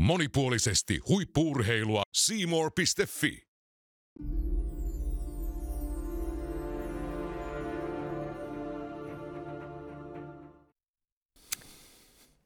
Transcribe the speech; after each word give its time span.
Monipuolisesti 0.00 0.98
huippuurheilua 1.08 2.02
Seymour.fi. 2.16 3.42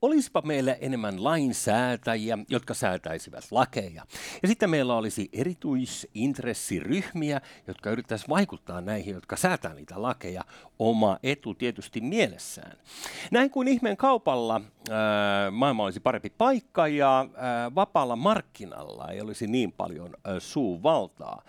Olisipa 0.04 0.40
meillä 0.40 0.76
enemmän 0.80 1.24
lainsäätäjiä, 1.24 2.38
jotka 2.48 2.74
säätäisivät 2.74 3.44
lakeja. 3.50 4.06
Ja 4.42 4.48
sitten 4.48 4.70
meillä 4.70 4.96
olisi 4.96 5.28
erityisintressiryhmiä, 5.32 7.40
jotka 7.66 7.90
yrittäisivät 7.90 8.28
vaikuttaa 8.28 8.80
näihin, 8.80 9.14
jotka 9.14 9.36
säätää 9.36 9.74
niitä 9.74 10.02
lakeja, 10.02 10.44
oma 10.78 11.18
etu 11.22 11.54
tietysti 11.54 12.00
mielessään. 12.00 12.76
Näin 13.30 13.50
kuin 13.50 13.68
ihmeen 13.68 13.96
kaupalla 13.96 14.60
ää, 14.90 15.50
maailma 15.50 15.84
olisi 15.84 16.00
parempi 16.00 16.32
paikka 16.38 16.88
ja 16.88 17.28
ää, 17.36 17.74
vapaalla 17.74 18.16
markkinalla 18.16 19.10
ei 19.10 19.20
olisi 19.20 19.46
niin 19.46 19.72
paljon 19.72 20.16
ää, 20.24 20.40
suuvaltaa 20.40 21.42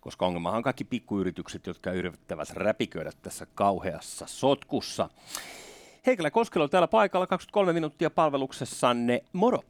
koska 0.00 0.26
ongelmahan 0.26 0.56
on 0.56 0.62
kaikki 0.62 0.84
pikkuyritykset, 0.84 1.66
jotka 1.66 1.92
yrittävät 1.92 2.50
räpiköidä 2.50 3.12
tässä 3.22 3.46
kauheassa 3.54 4.26
sotkussa. 4.28 5.08
Heikelä 6.06 6.30
Koskelo 6.30 6.68
täällä 6.68 6.88
paikalla 6.88 7.26
23 7.26 7.72
minuuttia 7.72 8.10
palveluksessanne. 8.10 9.22
Moro! 9.32 9.62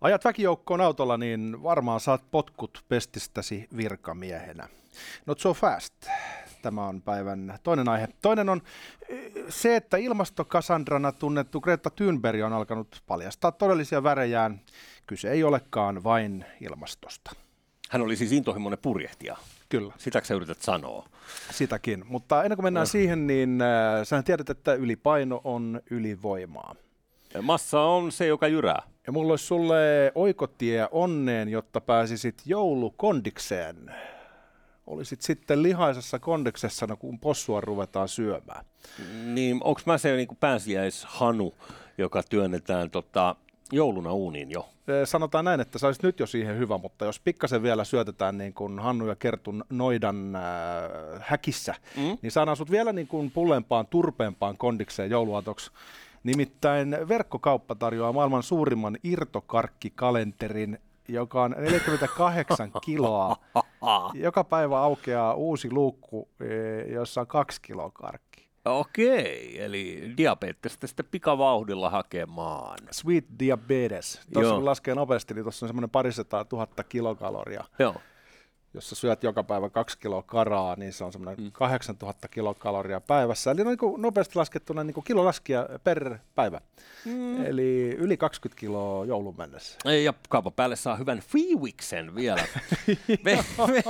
Ajat 0.00 0.24
väkijoukkoon 0.24 0.80
autolla, 0.80 1.16
niin 1.16 1.62
varmaan 1.62 2.00
saat 2.00 2.30
potkut 2.30 2.84
pestistäsi 2.88 3.68
virkamiehenä. 3.76 4.68
Not 5.26 5.40
so 5.40 5.54
fast. 5.54 5.94
Tämä 6.62 6.86
on 6.86 7.02
päivän 7.02 7.58
toinen 7.62 7.88
aihe. 7.88 8.08
Toinen 8.22 8.48
on 8.48 8.62
eh, 9.08 9.32
se, 9.48 9.76
että 9.76 9.96
ilmastokasandrana 9.96 11.12
tunnettu 11.12 11.60
Greta 11.60 11.90
Thunberg 11.90 12.42
on 12.42 12.52
alkanut 12.52 13.02
paljastaa 13.06 13.52
todellisia 13.52 14.02
värejään. 14.02 14.60
Kyse 15.06 15.30
ei 15.30 15.44
olekaan 15.44 16.04
vain 16.04 16.44
ilmastosta. 16.60 17.30
Hän 17.90 18.02
oli 18.02 18.16
siis 18.16 18.32
intohimoinen 18.32 18.78
purjehtija. 18.82 19.36
Kyllä. 19.68 19.92
Sitäkö 19.98 20.26
sä 20.26 20.34
yrität 20.34 20.62
sanoa? 20.62 21.08
Sitäkin. 21.50 22.04
Mutta 22.08 22.42
ennen 22.44 22.56
kuin 22.56 22.64
mennään 22.64 22.84
no. 22.84 22.90
siihen, 22.90 23.26
niin 23.26 23.62
äh, 23.62 24.04
sähän 24.04 24.24
tiedät, 24.24 24.50
että 24.50 24.74
ylipaino 24.74 25.40
on 25.44 25.80
ylivoimaa. 25.90 26.74
Massa 27.42 27.80
on 27.80 28.12
se, 28.12 28.26
joka 28.26 28.48
jyrää. 28.48 28.82
Ja 29.06 29.12
mulla 29.12 29.32
olisi 29.32 29.46
sulle 29.46 30.12
oikotie 30.14 30.88
onneen, 30.90 31.48
jotta 31.48 31.80
pääsisit 31.80 32.42
joulukondikseen. 32.44 33.92
Olisit 34.86 35.22
sitten 35.22 35.62
lihaisessa 35.62 36.18
kondiksessa, 36.18 36.96
kun 36.98 37.18
possua 37.18 37.60
ruvetaan 37.60 38.08
syömään. 38.08 38.64
Niin, 39.24 39.60
onko 39.64 39.80
mä 39.86 39.98
se 39.98 40.16
niin 40.16 40.28
pääsiäishanu, 40.40 41.54
joka 41.98 42.22
työnnetään 42.22 42.90
tota, 42.90 43.36
jouluna 43.72 44.12
uuniin 44.12 44.50
jo? 44.50 44.68
Sanotaan 45.04 45.44
näin, 45.44 45.60
että 45.60 45.78
se 45.78 45.86
olisi 45.86 46.00
nyt 46.02 46.20
jo 46.20 46.26
siihen 46.26 46.58
hyvä, 46.58 46.78
mutta 46.78 47.04
jos 47.04 47.20
pikkasen 47.20 47.62
vielä 47.62 47.84
syötetään 47.84 48.38
niin 48.38 48.54
kuin 48.54 48.78
Hannu 48.78 49.06
ja 49.06 49.16
Kertun 49.16 49.64
noidan 49.70 50.36
äh, 50.36 50.42
häkissä, 51.20 51.74
mm. 51.96 52.18
niin 52.22 52.30
saadaan 52.30 52.56
sut 52.56 52.70
vielä 52.70 52.92
niin 52.92 53.06
kuin 53.06 53.30
pullempaan, 53.30 53.86
turpeempaan 53.86 54.56
kondikseen 54.56 55.10
jouluatoksi. 55.10 55.70
Nimittäin 56.24 56.96
verkkokauppa 57.08 57.74
tarjoaa 57.74 58.12
maailman 58.12 58.42
suurimman 58.42 58.96
irtokarkkikalenterin, 59.04 60.78
joka 61.08 61.42
on 61.42 61.54
48 61.58 62.70
kiloa. 62.86 63.36
Joka 64.14 64.44
päivä 64.44 64.78
aukeaa 64.78 65.34
uusi 65.34 65.70
luukku, 65.70 66.28
e, 66.40 66.46
jossa 66.92 67.20
on 67.20 67.26
kaksi 67.26 67.62
kiloa 67.62 67.90
karkki. 67.90 68.25
Okei, 68.66 69.64
eli 69.64 70.12
diabetesta 70.16 70.86
sitten 70.86 71.06
pikavauhdilla 71.10 71.90
hakemaan. 71.90 72.78
Sweet 72.90 73.24
diabetes. 73.38 74.20
Tuossa 74.32 74.54
kun 74.54 74.64
laskee 74.64 74.94
nopeasti, 74.94 75.34
niin 75.34 75.44
tuossa 75.44 75.66
on 75.66 75.68
semmoinen 75.68 75.90
parisataa 75.90 76.44
tuhatta 76.44 76.84
kilokaloria. 76.84 77.64
Joo 77.78 77.94
jos 78.76 78.88
sä 78.88 78.94
syöt 78.94 79.22
joka 79.22 79.42
päivä 79.42 79.70
kaksi 79.70 79.98
kiloa 79.98 80.22
karaa, 80.22 80.76
niin 80.76 80.92
se 80.92 81.04
on 81.04 81.12
semmoinen 81.12 81.44
mm. 81.44 81.52
8000 81.52 82.28
kilokaloria 82.28 83.00
päivässä. 83.00 83.50
Eli 83.50 83.64
niin 83.64 83.78
kuin 83.78 84.02
nopeasti 84.02 84.36
laskettuna 84.36 84.84
niin 84.84 84.94
kuin 84.94 85.04
kilolaskia 85.04 85.68
per 85.84 86.18
päivä. 86.34 86.60
Mm. 87.04 87.44
Eli 87.46 87.96
yli 87.98 88.16
20 88.16 88.60
kiloa 88.60 89.04
joulun 89.04 89.34
mennessä. 89.38 89.78
Ja 90.04 90.14
kaupan 90.28 90.52
päälle 90.52 90.76
saa 90.76 90.96
hyvän 90.96 91.20
fiiwiksen 91.20 92.14
vielä. 92.14 92.44
me, 93.24 93.44
me, 93.66 93.82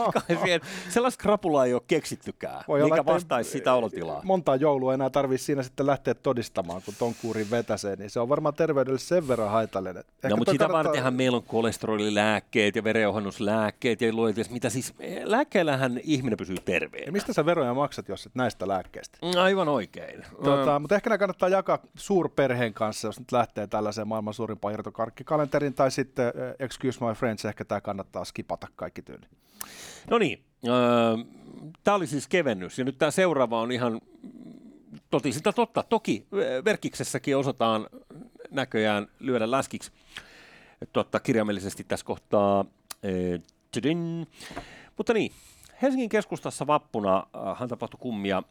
sellaista 0.88 1.22
krapulaa 1.22 1.65
ei 1.65 1.75
ole 1.75 1.82
keksittykään, 1.88 2.65
Voi 2.69 2.82
mikä 2.82 3.06
vastaisi 3.06 3.50
sitä 3.50 3.75
olotilaa. 3.75 4.21
Monta 4.25 4.56
joulua 4.56 4.94
enää 4.94 5.11
tarvitsisi 5.11 5.47
siinä 5.47 5.62
sitten 5.62 5.87
lähteä 5.87 6.15
todistamaan, 6.15 6.82
kun 6.84 6.94
ton 6.99 7.15
kuurin 7.22 7.50
vetäsee, 7.50 7.97
niin 7.97 8.11
se 8.11 8.21
on 8.21 8.28
varmaan 8.28 8.55
terveydelle 8.55 8.99
sen 8.99 9.28
verran 9.28 9.50
haitallinen. 9.50 10.05
Ehkä 10.16 10.28
no, 10.28 10.37
mutta 10.37 10.53
sitä 10.53 10.65
kannattaa... 10.65 10.84
vartenhan 10.84 11.15
meillä 11.15 11.37
on 11.37 11.43
kolesterolilääkkeet 11.43 12.77
ja 12.77 12.84
verenohennuslääkkeet 12.84 14.00
ja 14.00 14.12
luetelisi 14.12 14.53
mitä 14.53 14.71
siis 14.82 14.94
eh, 15.00 15.22
lääkkeellähän 15.25 16.00
ihminen 16.03 16.37
pysyy 16.37 16.56
terveenä. 16.64 17.06
Ja 17.06 17.12
mistä 17.12 17.32
sä 17.32 17.47
veroja 17.47 17.75
maksat, 17.75 18.09
jos 18.09 18.26
et 18.26 18.34
näistä 18.34 18.69
lääkkeistä? 18.69 19.19
Mm, 19.22 19.41
aivan 19.41 19.69
oikein. 19.69 20.25
Tota, 20.44 20.78
mutta 20.78 20.94
ehkä 20.94 21.10
ne 21.10 21.19
kannattaa 21.19 21.48
jakaa 21.48 21.78
suurperheen 21.94 22.75
kanssa, 22.75 23.09
jos 23.09 23.19
nyt 23.19 23.32
lähtee 23.32 23.66
tällaiseen 23.66 24.09
maailman 24.09 24.34
suurimpaan 24.34 24.75
irtokarkkikalenterin, 24.75 25.75
tai 25.75 25.91
sitten, 25.91 26.28
uh, 26.28 26.32
excuse 26.59 27.04
my 27.04 27.12
friends, 27.12 27.44
ehkä 27.44 27.64
tämä 27.64 27.81
kannattaa 27.81 28.25
skipata 28.25 28.66
kaikki 28.76 29.03
tyyli. 29.03 29.26
No 30.10 30.19
niin, 30.19 30.44
tämä 31.84 31.94
oli 31.94 32.06
siis 32.06 32.28
kevennys, 32.28 32.78
ja 32.78 32.84
nyt 32.84 32.98
tämä 32.98 33.10
seuraava 33.10 33.60
on 33.60 33.72
ihan 33.72 34.00
totisinta 35.10 35.53
totta. 35.53 35.82
Toki 35.82 36.26
verkiksessäkin 36.64 37.37
osataan 37.37 37.87
näköjään 38.50 39.06
lyödä 39.20 39.50
läskiksi. 39.50 39.93
Totta, 40.93 41.20
kirjaimellisesti 41.20 41.84
tässä 41.84 42.06
kohtaa 42.06 42.64
Tudin. 43.03 43.56
Mutta 44.97 45.12
niin, 45.12 45.32
Helsingin 45.82 46.09
keskustassa 46.09 46.66
vappuna 46.66 47.26
hän 47.56 47.69
tapahtui 47.69 47.98
kummia. 48.00 48.42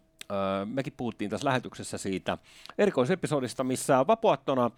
Mekin 0.65 0.93
puhuttiin 0.97 1.29
tässä 1.29 1.47
lähetyksessä 1.47 1.97
siitä 1.97 2.37
erikoisepisodista, 2.77 3.63
missä 3.63 4.07
vapuattona 4.07 4.71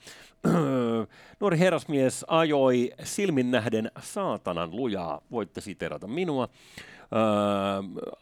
nuori 1.40 1.60
herrasmies 1.60 2.26
ajoi 2.28 2.92
silmin 3.04 3.52
nähden 3.52 3.92
saatanan 4.02 4.76
lujaa, 4.76 5.22
voitte 5.32 5.62
siterata 5.62 6.08
minua, 6.08 6.50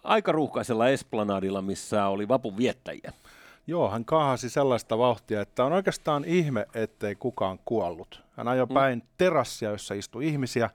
aika 0.03 0.31
ruuhkaisella 0.31 0.89
esplanadilla, 0.89 1.61
missä 1.61 2.07
oli 2.07 2.27
vapun 2.27 2.57
viettäjiä. 2.57 3.13
Joo, 3.67 3.89
hän 3.89 4.05
kaahasi 4.05 4.49
sellaista 4.49 4.97
vauhtia, 4.97 5.41
että 5.41 5.65
on 5.65 5.73
oikeastaan 5.73 6.25
ihme, 6.25 6.65
ettei 6.73 7.15
kukaan 7.15 7.59
kuollut. 7.65 8.23
Hän 8.37 8.47
ajoi 8.47 8.67
päin 8.67 9.03
terassia, 9.17 9.69
jossa 9.69 9.93
istui 9.93 10.27
ihmisiä, 10.27 10.69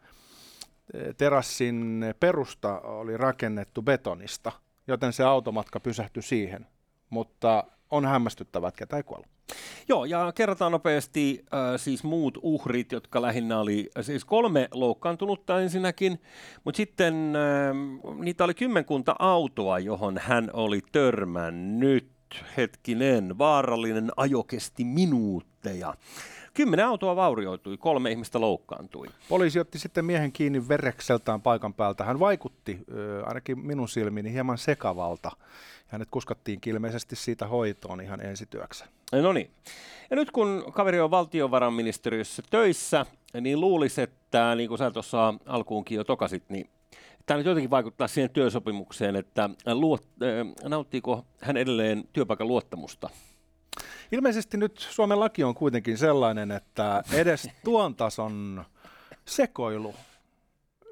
terassin 1.16 2.04
perusta 2.20 2.80
oli 2.80 3.16
rakennettu 3.16 3.82
betonista, 3.82 4.52
joten 4.86 5.12
se 5.12 5.24
automatka 5.24 5.80
pysähtyi 5.80 6.22
siihen. 6.22 6.66
Mutta 7.10 7.64
on 7.90 8.06
hämmästyttävää, 8.06 8.68
että 8.68 8.78
ketä 8.78 8.96
ei 8.96 9.02
kuollut. 9.02 9.28
Joo, 9.88 10.04
ja 10.04 10.32
kerrotaan 10.34 10.72
nopeasti 10.72 11.44
äh, 11.54 11.60
siis 11.76 12.04
muut 12.04 12.38
uhrit, 12.42 12.92
jotka 12.92 13.22
lähinnä 13.22 13.60
oli 13.60 13.90
äh, 13.98 14.04
siis 14.04 14.24
kolme 14.24 14.68
loukkaantunutta 14.74 15.60
ensinnäkin, 15.60 16.20
mutta 16.64 16.76
sitten 16.76 17.32
äh, 17.36 18.16
niitä 18.18 18.44
oli 18.44 18.54
kymmenkunta 18.54 19.16
autoa, 19.18 19.78
johon 19.78 20.18
hän 20.18 20.50
oli 20.52 20.80
törmännyt. 20.92 22.10
Hetkinen, 22.56 23.38
vaarallinen 23.38 24.10
ajo 24.16 24.42
kesti 24.42 24.84
minuutteja. 24.84 25.94
Kymmenen 26.60 26.86
autoa 26.86 27.16
vaurioitui, 27.16 27.76
kolme 27.76 28.10
ihmistä 28.10 28.40
loukkaantui. 28.40 29.06
Poliisi 29.28 29.60
otti 29.60 29.78
sitten 29.78 30.04
miehen 30.04 30.32
kiinni 30.32 30.68
verekseltään 30.68 31.42
paikan 31.42 31.74
päältä. 31.74 32.04
Hän 32.04 32.20
vaikutti, 32.20 32.78
ainakin 33.26 33.58
minun 33.58 33.88
silmiini, 33.88 34.32
hieman 34.32 34.58
sekavalta. 34.58 35.30
Hänet 35.86 36.08
kuskattiin 36.10 36.60
ilmeisesti 36.66 37.16
siitä 37.16 37.46
hoitoon 37.46 38.00
ihan 38.00 38.20
ensityöksä. 38.20 38.86
No 39.12 39.32
niin. 39.32 39.50
Ja 40.10 40.16
nyt 40.16 40.30
kun 40.30 40.64
kaveri 40.72 41.00
on 41.00 41.10
valtiovarainministeriössä 41.10 42.42
töissä, 42.50 43.06
niin 43.40 43.60
luulisi, 43.60 44.02
että 44.02 44.54
niin 44.54 44.68
kuin 44.68 44.78
sä 44.78 44.90
tuossa 44.90 45.34
alkuunkin 45.46 45.96
jo 45.96 46.04
tokasit, 46.04 46.42
niin 46.48 46.70
tämä 47.26 47.38
nyt 47.38 47.46
jotenkin 47.46 47.70
vaikuttaa 47.70 48.08
siihen 48.08 48.30
työsopimukseen, 48.30 49.16
että 49.16 49.50
luot, 49.66 50.02
äh, 50.22 50.68
nauttiiko 50.68 51.24
hän 51.40 51.56
edelleen 51.56 52.04
työpaikan 52.12 52.48
luottamusta? 52.48 53.10
Ilmeisesti 54.12 54.56
nyt 54.56 54.78
Suomen 54.78 55.20
laki 55.20 55.44
on 55.44 55.54
kuitenkin 55.54 55.98
sellainen, 55.98 56.50
että 56.50 57.02
edes 57.12 57.48
tuon 57.64 57.94
tason 57.94 58.64
sekoilu 59.24 59.94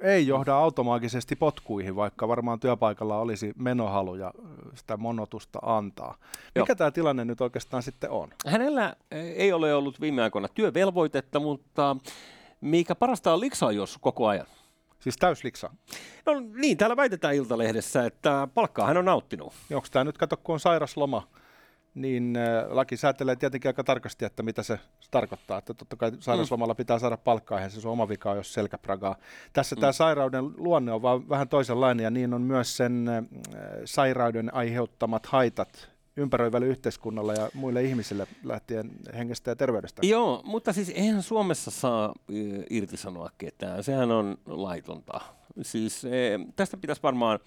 ei 0.03 0.27
johda 0.27 0.57
automaattisesti 0.57 1.37
potkuihin, 1.37 1.97
vaikka 1.97 2.29
varmaan 2.29 2.61
työpaikalla 2.61 3.19
olisi 3.19 3.53
menohalu 3.57 4.15
ja 4.15 4.33
sitä 4.75 4.97
monotusta 4.97 5.59
antaa. 5.63 6.17
Mikä 6.55 6.75
tämä 6.75 6.91
tilanne 6.91 7.25
nyt 7.25 7.41
oikeastaan 7.41 7.83
sitten 7.83 8.11
on? 8.11 8.31
Hänellä 8.47 8.97
ei 9.11 9.53
ole 9.53 9.75
ollut 9.75 10.01
viime 10.01 10.23
aikoina 10.23 10.49
työvelvoitetta, 10.49 11.41
mutta 11.41 11.97
mikä 12.61 12.95
parasta 12.95 13.33
on 13.33 13.41
liksaa 13.41 13.73
jos 13.73 13.99
koko 14.01 14.27
ajan. 14.27 14.47
Siis 15.01 15.17
täysliksa? 15.17 15.71
No 16.27 16.33
niin, 16.55 16.77
täällä 16.77 16.97
väitetään 16.97 17.35
Iltalehdessä, 17.35 18.07
että 18.07 18.49
palkkaa 18.55 18.87
hän 18.87 18.97
on 18.97 19.05
nauttinut. 19.05 19.53
Onko 19.75 19.87
tämä 19.91 20.05
nyt, 20.05 20.19
kato, 20.19 20.37
kun 20.37 20.53
on 20.53 20.61
sairasloma, 20.61 21.29
niin 21.95 22.37
äh, 22.37 22.65
laki 22.69 22.97
säätelee 22.97 23.37
tietenkin 23.37 23.69
aika 23.69 23.85
tarkasti, 23.85 24.25
että 24.25 24.43
mitä 24.43 24.63
se 24.63 24.81
tarkoittaa. 25.11 25.59
Että 25.59 25.75
totta 25.75 25.97
kai 25.97 26.13
sairauslomalla 26.21 26.75
pitää 26.75 26.99
saada 26.99 27.17
palkkaa, 27.17 27.59
eihän 27.59 27.71
se 27.71 27.89
on 27.89 27.93
oma 27.93 28.09
vika, 28.09 28.35
jos 28.35 28.55
selkäpragaa. 28.55 29.17
Tässä 29.53 29.77
mm. 29.77 29.81
tämä 29.81 29.93
sairauden 29.93 30.45
luonne 30.57 30.93
on 30.93 31.03
vaan 31.03 31.29
vähän 31.29 31.49
toisenlainen, 31.49 32.05
ja 32.05 32.11
niin 32.11 32.35
on 32.35 32.43
myös 32.43 32.77
sen 32.77 33.09
äh, 33.09 33.25
sairauden 33.85 34.55
aiheuttamat 34.55 35.27
haitat 35.27 35.89
ympäröivälle 36.19 36.67
yhteiskunnalle 36.67 37.35
ja 37.35 37.51
muille 37.55 37.83
ihmisille 37.83 38.27
lähtien 38.45 38.91
hengestä 39.15 39.51
ja 39.51 39.57
terveydestä. 39.57 40.07
Joo, 40.07 40.43
mutta 40.45 40.73
siis 40.73 40.93
eihän 40.95 41.23
Suomessa 41.23 41.71
saa 41.71 42.15
irtisanoa 42.71 43.31
ketään. 43.39 43.85
Sehän 43.85 44.11
on 44.11 44.39
laitonta. 44.47 45.21
Siis 45.63 46.05
e, 46.05 46.41
tästä 46.57 46.77
pitäisi 46.77 47.03
varmaan 47.03 47.39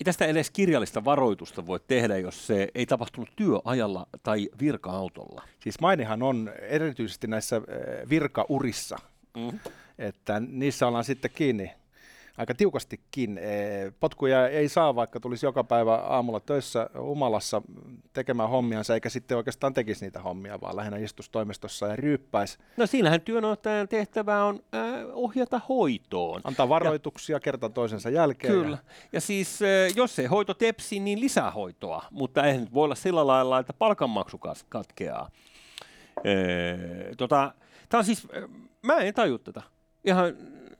ei 0.00 0.04
tästä 0.04 0.26
edes 0.26 0.50
kirjallista 0.50 1.04
varoitusta 1.04 1.66
voi 1.66 1.80
tehdä, 1.86 2.18
jos 2.18 2.46
se 2.46 2.68
ei 2.74 2.86
tapahtunut 2.86 3.28
työajalla 3.36 4.06
tai 4.22 4.48
virka-autolla. 4.60 5.42
Siis 5.60 5.80
mainihan 5.80 6.22
on 6.22 6.50
erityisesti 6.62 7.26
näissä 7.26 7.60
virkaurissa, 8.10 8.96
mm. 9.36 9.58
että 9.98 10.40
niissä 10.40 10.86
ollaan 10.86 11.04
sitten 11.04 11.30
kiinni 11.34 11.70
aika 12.38 12.54
tiukastikin. 12.54 13.40
Potkuja 14.00 14.48
ei 14.48 14.68
saa, 14.68 14.94
vaikka 14.94 15.20
tulisi 15.20 15.46
joka 15.46 15.64
päivä 15.64 15.94
aamulla 15.94 16.40
töissä 16.40 16.90
humalassa 16.98 17.62
tekemään 18.12 18.48
hommiansa, 18.48 18.94
eikä 18.94 19.08
sitten 19.08 19.36
oikeastaan 19.36 19.74
tekisi 19.74 20.04
niitä 20.04 20.20
hommia, 20.20 20.60
vaan 20.60 20.76
lähinnä 20.76 20.98
istus 20.98 21.28
toimistossa 21.28 21.86
ja 21.86 21.96
ryyppäisi. 21.96 22.58
No 22.76 22.86
siinähän 22.86 23.20
työnjohtajan 23.20 23.88
tehtävä 23.88 24.44
on 24.44 24.60
äh, 24.74 24.80
ohjata 25.12 25.60
hoitoon. 25.68 26.40
Antaa 26.44 26.68
varoituksia 26.68 27.36
ja, 27.36 27.40
kerta 27.40 27.68
toisensa 27.68 28.10
jälkeen. 28.10 28.54
Kyllä. 28.54 28.78
Ja, 28.82 28.92
ja 29.12 29.20
siis 29.20 29.62
äh, 29.62 29.96
jos 29.96 30.16
se 30.16 30.26
hoito 30.26 30.54
tepsi, 30.54 31.00
niin 31.00 31.20
lisää 31.20 31.50
hoitoa, 31.50 32.04
mutta 32.10 32.44
ei 32.44 32.58
nyt 32.58 32.74
voi 32.74 32.84
olla 32.84 32.94
sillä 32.94 33.26
lailla, 33.26 33.58
että 33.58 33.72
palkanmaksu 33.72 34.40
katkeaa. 34.68 35.30
Ee, 36.24 37.14
tota, 37.16 37.52
Tämä 37.88 37.98
on 37.98 38.04
siis, 38.04 38.28
mä 38.82 38.96
en 38.96 39.14
taju 39.14 39.38
tätä. 39.38 39.62
Ihan 40.04 40.36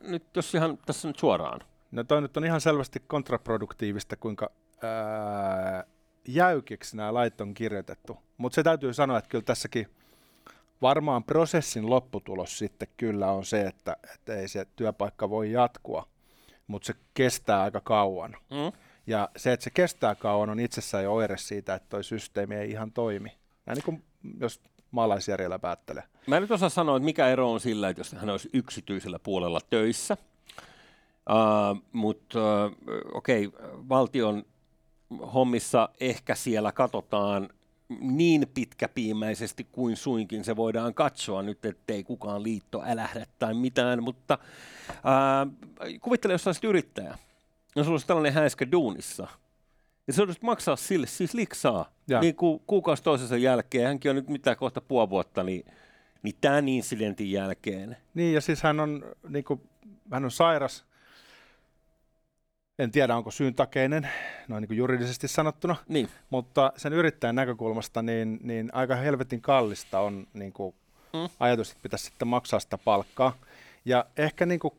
nyt, 0.06 0.37
jos 0.37 0.55
ihan 0.55 0.79
tässä 0.87 1.08
nyt 1.08 1.19
suoraan? 1.19 1.61
No 1.91 2.05
toi 2.05 2.23
nyt 2.23 2.37
on 2.37 2.44
ihan 2.44 2.61
selvästi 2.61 3.03
kontraproduktiivista, 3.06 4.17
kuinka 4.17 4.50
ää, 4.82 5.85
jäykiksi 6.29 6.97
nämä 6.97 7.14
lait 7.14 7.41
on 7.41 7.55
kirjoitettu. 7.55 8.19
Mutta 8.37 8.55
se 8.55 8.62
täytyy 8.62 8.94
sanoa, 8.94 9.19
että 9.19 9.29
kyllä 9.29 9.44
tässäkin 9.44 9.88
varmaan 10.82 11.25
prosessin 11.25 11.91
lopputulos 11.91 12.58
sitten 12.58 12.88
kyllä 12.97 13.31
on 13.31 13.44
se, 13.44 13.62
että, 13.62 13.97
että 14.14 14.37
ei 14.37 14.49
se 14.49 14.67
työpaikka 14.76 15.31
voi 15.31 15.53
jatkua, 15.53 16.08
mutta 16.67 16.87
se 16.87 16.94
kestää 17.14 17.62
aika 17.62 17.81
kauan. 17.81 18.37
Mm. 18.50 18.73
Ja 19.06 19.29
se, 19.37 19.53
että 19.53 19.64
se 19.64 19.70
kestää 19.70 20.14
kauan, 20.14 20.50
on 20.50 20.61
itsessään 20.61 21.05
jo 21.05 21.14
oire 21.14 21.37
siitä, 21.37 21.75
että 21.75 21.88
toi 21.88 22.05
systeemi 22.05 22.55
ei 22.55 22.70
ihan 22.70 22.93
toimi. 22.93 23.38
Näin 23.67 23.76
niin 23.76 23.85
kuin, 23.85 24.05
jos 24.41 24.61
maalaisjärjellä 24.91 25.58
päättelee. 25.58 26.03
Mä 26.26 26.37
en 26.37 26.43
nyt 26.43 26.50
osaa 26.50 26.69
sanoa, 26.69 26.96
että 26.96 27.05
mikä 27.05 27.28
ero 27.28 27.52
on 27.52 27.61
sillä, 27.61 27.88
että 27.88 28.00
jos 28.00 28.12
hän 28.12 28.31
olisi 28.31 28.50
yksityisellä 28.52 29.19
puolella 29.19 29.61
töissä, 29.70 30.17
uh, 31.31 31.82
mutta 31.93 32.67
uh, 32.67 32.73
okei, 33.14 33.46
okay, 33.46 33.70
valtion 33.88 34.44
hommissa 35.34 35.88
ehkä 36.00 36.34
siellä 36.34 36.73
katsotaan 36.73 37.49
niin 38.00 38.46
pitkäpiimäisesti 38.55 39.67
kuin 39.73 39.96
suinkin 39.96 40.44
se 40.44 40.56
voidaan 40.56 40.94
katsoa 40.94 41.43
nyt, 41.43 41.64
ettei 41.64 42.05
kukaan 42.05 42.43
liitto 42.43 42.82
älähdä 42.87 43.26
tai 43.38 43.55
mitään, 43.55 44.02
mutta 44.02 44.38
uh, 44.90 45.99
kuvittele, 46.00 46.34
jos 46.34 46.46
olisit 46.46 46.64
yrittäjä, 46.64 47.19
jos 47.76 47.88
olisi 47.88 48.06
tällainen 48.06 48.32
häiskä 48.32 48.72
duunissa– 48.72 49.29
ja 50.06 50.12
se 50.12 50.22
olisi 50.22 50.40
maksaa 50.43 50.76
sille 50.76 51.06
siis 51.06 51.34
liksaa. 51.34 51.90
Ja. 52.08 52.20
Niin 52.20 52.37
ku, 52.37 52.62
kuukausi 52.67 53.02
toisensa 53.02 53.37
jälkeen, 53.37 53.87
hänkin 53.87 54.11
on 54.11 54.17
nyt 54.17 54.29
mitä 54.29 54.56
kohta 54.56 54.81
puoli 54.81 55.11
vuotta, 55.11 55.43
niin, 55.43 55.64
niin 56.23 56.35
tämän 56.41 56.69
incidentin 56.69 57.33
jälkeen. 57.33 57.97
Niin, 58.15 58.35
ja 58.35 58.41
siis 58.41 58.63
hän 58.63 58.81
on, 58.81 59.05
niin 59.29 59.45
kuin, 59.45 59.61
hän 60.13 60.25
on 60.25 60.31
sairas. 60.31 60.85
En 62.79 62.91
tiedä, 62.91 63.17
onko 63.17 63.31
syyntakeinen, 63.31 64.09
noin 64.49 64.61
niin 64.61 64.69
kuin 64.69 64.79
juridisesti 64.79 65.29
sanottuna, 65.29 65.77
niin. 65.89 66.09
mutta 66.31 66.73
sen 66.77 66.93
yrittäjän 66.93 67.35
näkökulmasta 67.35 68.03
niin, 68.03 68.41
niin 68.43 68.71
aika 68.73 68.95
helvetin 68.95 69.41
kallista 69.41 70.01
on 70.01 70.27
niin 70.35 70.53
kuin 70.53 70.75
mm. 71.13 71.29
ajatus, 71.41 71.71
että 71.71 71.83
pitäisi 71.83 72.05
sitten 72.05 72.29
maksaa 72.29 72.61
sitä 72.61 72.79
palkkaa. 72.79 73.37
Ja 73.85 74.07
ehkä 74.17 74.47
niin 74.47 74.61
kuin 74.61 74.75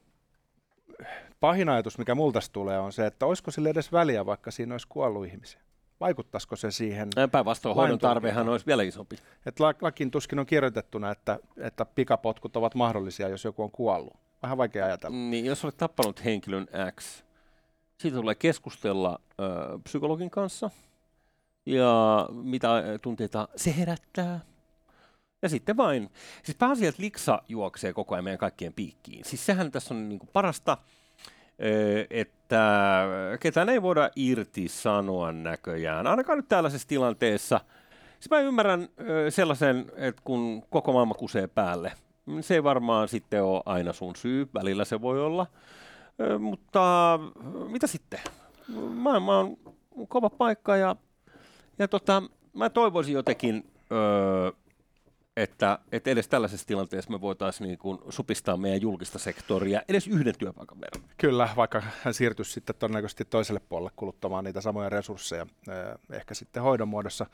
pahin 1.39 1.69
ajatus, 1.69 1.97
mikä 1.97 2.15
multa 2.15 2.39
tulee, 2.53 2.79
on 2.79 2.93
se, 2.93 3.05
että 3.05 3.25
olisiko 3.25 3.51
sille 3.51 3.69
edes 3.69 3.91
väliä, 3.91 4.25
vaikka 4.25 4.51
siinä 4.51 4.73
olisi 4.73 4.87
kuollut 4.87 5.25
ihmisiä. 5.25 5.59
Vaikuttaisiko 5.99 6.55
se 6.55 6.71
siihen? 6.71 7.09
Päinvastoin 7.31 7.75
hoidon 7.75 7.99
tarvehan 7.99 8.49
olisi 8.49 8.65
vielä 8.65 8.83
isompi. 8.83 9.15
Et 9.45 9.59
lakin 9.81 10.11
tuskin 10.11 10.39
on 10.39 10.45
kirjoitettuna, 10.45 11.11
että, 11.11 11.39
että 11.57 11.85
pikapotkut 11.85 12.57
ovat 12.57 12.75
mahdollisia, 12.75 13.29
jos 13.29 13.43
joku 13.43 13.63
on 13.63 13.71
kuollut. 13.71 14.13
Vähän 14.43 14.57
vaikea 14.57 14.85
ajatella. 14.85 15.17
Niin, 15.17 15.45
jos 15.45 15.63
olet 15.63 15.77
tappanut 15.77 16.25
henkilön 16.25 16.67
X, 16.95 17.23
siitä 17.97 18.17
tulee 18.17 18.35
keskustella 18.35 19.19
ö, 19.39 19.43
psykologin 19.83 20.29
kanssa, 20.29 20.69
ja 21.65 22.27
mitä 22.31 22.83
tunteita 23.01 23.47
se 23.55 23.77
herättää. 23.77 24.39
Ja 25.41 25.49
sitten 25.49 25.77
vain, 25.77 26.09
siis 26.43 26.57
pääasia, 26.57 26.89
että 26.89 27.01
liksa 27.01 27.41
juoksee 27.47 27.93
koko 27.93 28.15
ajan 28.15 28.23
meidän 28.23 28.37
kaikkien 28.37 28.73
piikkiin. 28.73 29.25
Siis 29.25 29.45
sehän 29.45 29.71
tässä 29.71 29.93
on 29.93 30.09
niin 30.09 30.19
kuin 30.19 30.29
parasta, 30.33 30.77
että 32.09 33.03
ketään 33.39 33.69
ei 33.69 33.81
voida 33.81 34.09
irti 34.15 34.67
sanoa 34.67 35.31
näköjään, 35.31 36.07
ainakaan 36.07 36.37
nyt 36.37 36.47
tällaisessa 36.47 36.87
tilanteessa. 36.87 37.59
Siis 38.19 38.29
mä 38.29 38.39
ymmärrän 38.39 38.89
sellaisen, 39.29 39.91
että 39.95 40.21
kun 40.25 40.63
koko 40.69 40.93
maailma 40.93 41.13
kusee 41.13 41.47
päälle, 41.47 41.91
se 42.41 42.53
ei 42.53 42.63
varmaan 42.63 43.07
sitten 43.07 43.43
ole 43.43 43.63
aina 43.65 43.93
sun 43.93 44.15
syy, 44.15 44.47
välillä 44.53 44.85
se 44.85 45.01
voi 45.01 45.21
olla, 45.21 45.47
mutta 46.39 47.19
mitä 47.69 47.87
sitten? 47.87 48.19
Maailma 48.93 49.39
on 49.39 49.57
kova 50.07 50.29
paikka 50.29 50.77
ja, 50.77 50.95
ja 51.79 51.87
tota, 51.87 52.23
mä 52.53 52.69
toivoisin 52.69 53.13
jotenkin, 53.13 53.71
että, 55.37 55.79
että 55.91 56.09
edes 56.09 56.27
tällaisessa 56.27 56.67
tilanteessa 56.67 57.11
me 57.11 57.21
voitaisiin 57.21 57.67
niin 57.67 57.77
kuin 57.77 57.99
supistaa 58.09 58.57
meidän 58.57 58.81
julkista 58.81 59.19
sektoria 59.19 59.81
edes 59.89 60.07
yhden 60.07 60.33
työpaikan 60.37 60.81
verran. 60.81 61.03
Kyllä, 61.17 61.49
vaikka 61.55 61.83
hän 62.03 62.13
siirtyisi 62.13 62.51
sitten 62.51 62.75
todennäköisesti 62.75 63.25
toiselle 63.25 63.61
puolelle 63.69 63.91
kuluttamaan 63.95 64.43
niitä 64.43 64.61
samoja 64.61 64.89
resursseja, 64.89 65.45
ehkä 66.11 66.33
sitten 66.33 66.63
hoidon 66.63 66.87
muodossa. 66.87 67.25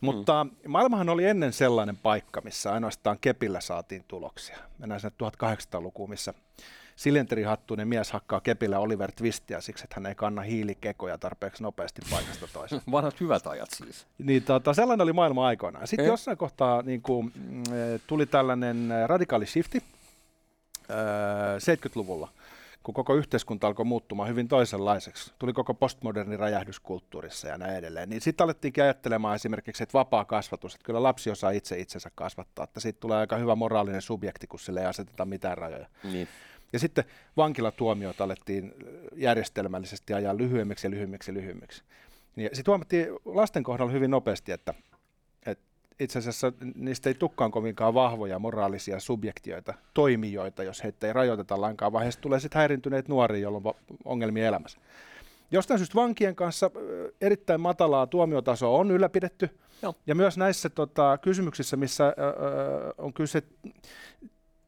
Mutta 0.00 0.44
mm. 0.44 0.50
maailmahan 0.68 1.08
oli 1.08 1.24
ennen 1.24 1.52
sellainen 1.52 1.96
paikka, 1.96 2.40
missä 2.40 2.72
ainoastaan 2.72 3.18
kepillä 3.20 3.60
saatiin 3.60 4.04
tuloksia. 4.08 4.58
Mennään 4.78 5.00
sinne 5.00 5.14
1800-lukuun, 5.22 6.10
missä 6.10 6.34
silinterihattuinen 7.00 7.88
mies 7.88 8.12
hakkaa 8.12 8.40
kepillä 8.40 8.78
Oliver 8.78 9.12
Twistia 9.12 9.60
siksi, 9.60 9.84
että 9.84 9.94
hän 9.96 10.06
ei 10.06 10.14
kanna 10.14 10.42
hiilikekoja 10.42 11.18
tarpeeksi 11.18 11.62
nopeasti 11.62 12.02
paikasta 12.10 12.46
toiseen. 12.52 12.82
Vanhat 12.92 13.20
hyvät 13.20 13.46
ajat 13.46 13.70
siis. 13.70 14.06
Niin, 14.18 14.42
tota, 14.42 14.74
sellainen 14.74 15.04
oli 15.04 15.12
maailma 15.12 15.46
aikoinaan. 15.46 15.86
Sitten 15.86 16.06
eh? 16.06 16.10
jossain 16.10 16.36
kohtaa 16.36 16.82
niin 16.82 17.02
kuin, 17.02 17.32
mm, 17.34 17.64
tuli 18.06 18.26
tällainen 18.26 18.88
radikaali 19.06 19.46
shifti 19.46 19.82
äh, 20.90 20.96
70-luvulla 21.56 22.28
kun 22.82 22.94
koko 22.94 23.14
yhteiskunta 23.14 23.66
alkoi 23.66 23.84
muuttumaan 23.84 24.28
hyvin 24.28 24.48
toisenlaiseksi. 24.48 25.32
Tuli 25.38 25.52
koko 25.52 25.74
postmoderni 25.74 26.36
räjähdys 26.36 26.80
kulttuurissa 26.80 27.48
ja 27.48 27.58
näin 27.58 27.76
edelleen. 27.76 28.10
Niin 28.10 28.20
sitten 28.20 28.44
alettiin 28.44 28.72
ajattelemaan 28.82 29.34
esimerkiksi, 29.34 29.82
että 29.82 29.92
vapaa 29.92 30.24
kasvatus, 30.24 30.74
että 30.74 30.84
kyllä 30.84 31.02
lapsi 31.02 31.30
osaa 31.30 31.50
itse 31.50 31.78
itsensä 31.78 32.10
kasvattaa, 32.14 32.64
että 32.64 32.80
siitä 32.80 33.00
tulee 33.00 33.18
aika 33.18 33.36
hyvä 33.36 33.54
moraalinen 33.54 34.02
subjekti, 34.02 34.46
kun 34.46 34.60
sille 34.60 34.80
ei 34.80 34.86
aseteta 34.86 35.24
mitään 35.24 35.58
rajoja. 35.58 35.86
Niin. 36.04 36.28
Ja 36.72 36.78
sitten 36.78 37.04
vankilatuomiot 37.36 38.20
alettiin 38.20 38.74
järjestelmällisesti 39.16 40.14
ajaa 40.14 40.36
lyhyemmiksi 40.36 40.86
ja 40.86 40.90
lyhyemmiksi 40.90 41.30
ja 41.30 41.34
lyhyemmiksi. 41.34 41.82
Ja 42.36 42.48
sitten 42.52 42.72
huomattiin 42.72 43.08
lasten 43.24 43.62
kohdalla 43.62 43.92
hyvin 43.92 44.10
nopeasti, 44.10 44.52
että, 44.52 44.74
että 45.46 45.64
itse 46.00 46.18
asiassa 46.18 46.52
niistä 46.74 47.10
ei 47.10 47.14
tukkaan 47.14 47.50
kovinkaan 47.50 47.94
vahvoja 47.94 48.38
moraalisia 48.38 49.00
subjektioita, 49.00 49.74
toimijoita, 49.94 50.62
jos 50.62 50.82
heitä 50.84 51.06
ei 51.06 51.12
rajoiteta 51.12 51.60
lainkaan, 51.60 51.92
vaan 51.92 52.02
heistä 52.02 52.20
tulee 52.20 52.40
sitten 52.40 52.58
häirintyneet 52.58 53.08
nuoria, 53.08 53.42
jolloin 53.42 53.66
on 53.66 53.74
ongelmia 54.04 54.46
elämässä. 54.46 54.78
Jostain 55.50 55.78
syystä 55.78 55.94
vankien 55.94 56.36
kanssa 56.36 56.70
erittäin 57.20 57.60
matalaa 57.60 58.06
tuomiotasoa 58.06 58.78
on 58.78 58.90
ylläpidetty, 58.90 59.50
Joo. 59.82 59.94
ja 60.06 60.14
myös 60.14 60.38
näissä 60.38 60.70
tota, 60.70 61.18
kysymyksissä, 61.18 61.76
missä 61.76 62.06
ö, 62.06 62.12
on 62.98 63.12
kyse 63.12 63.42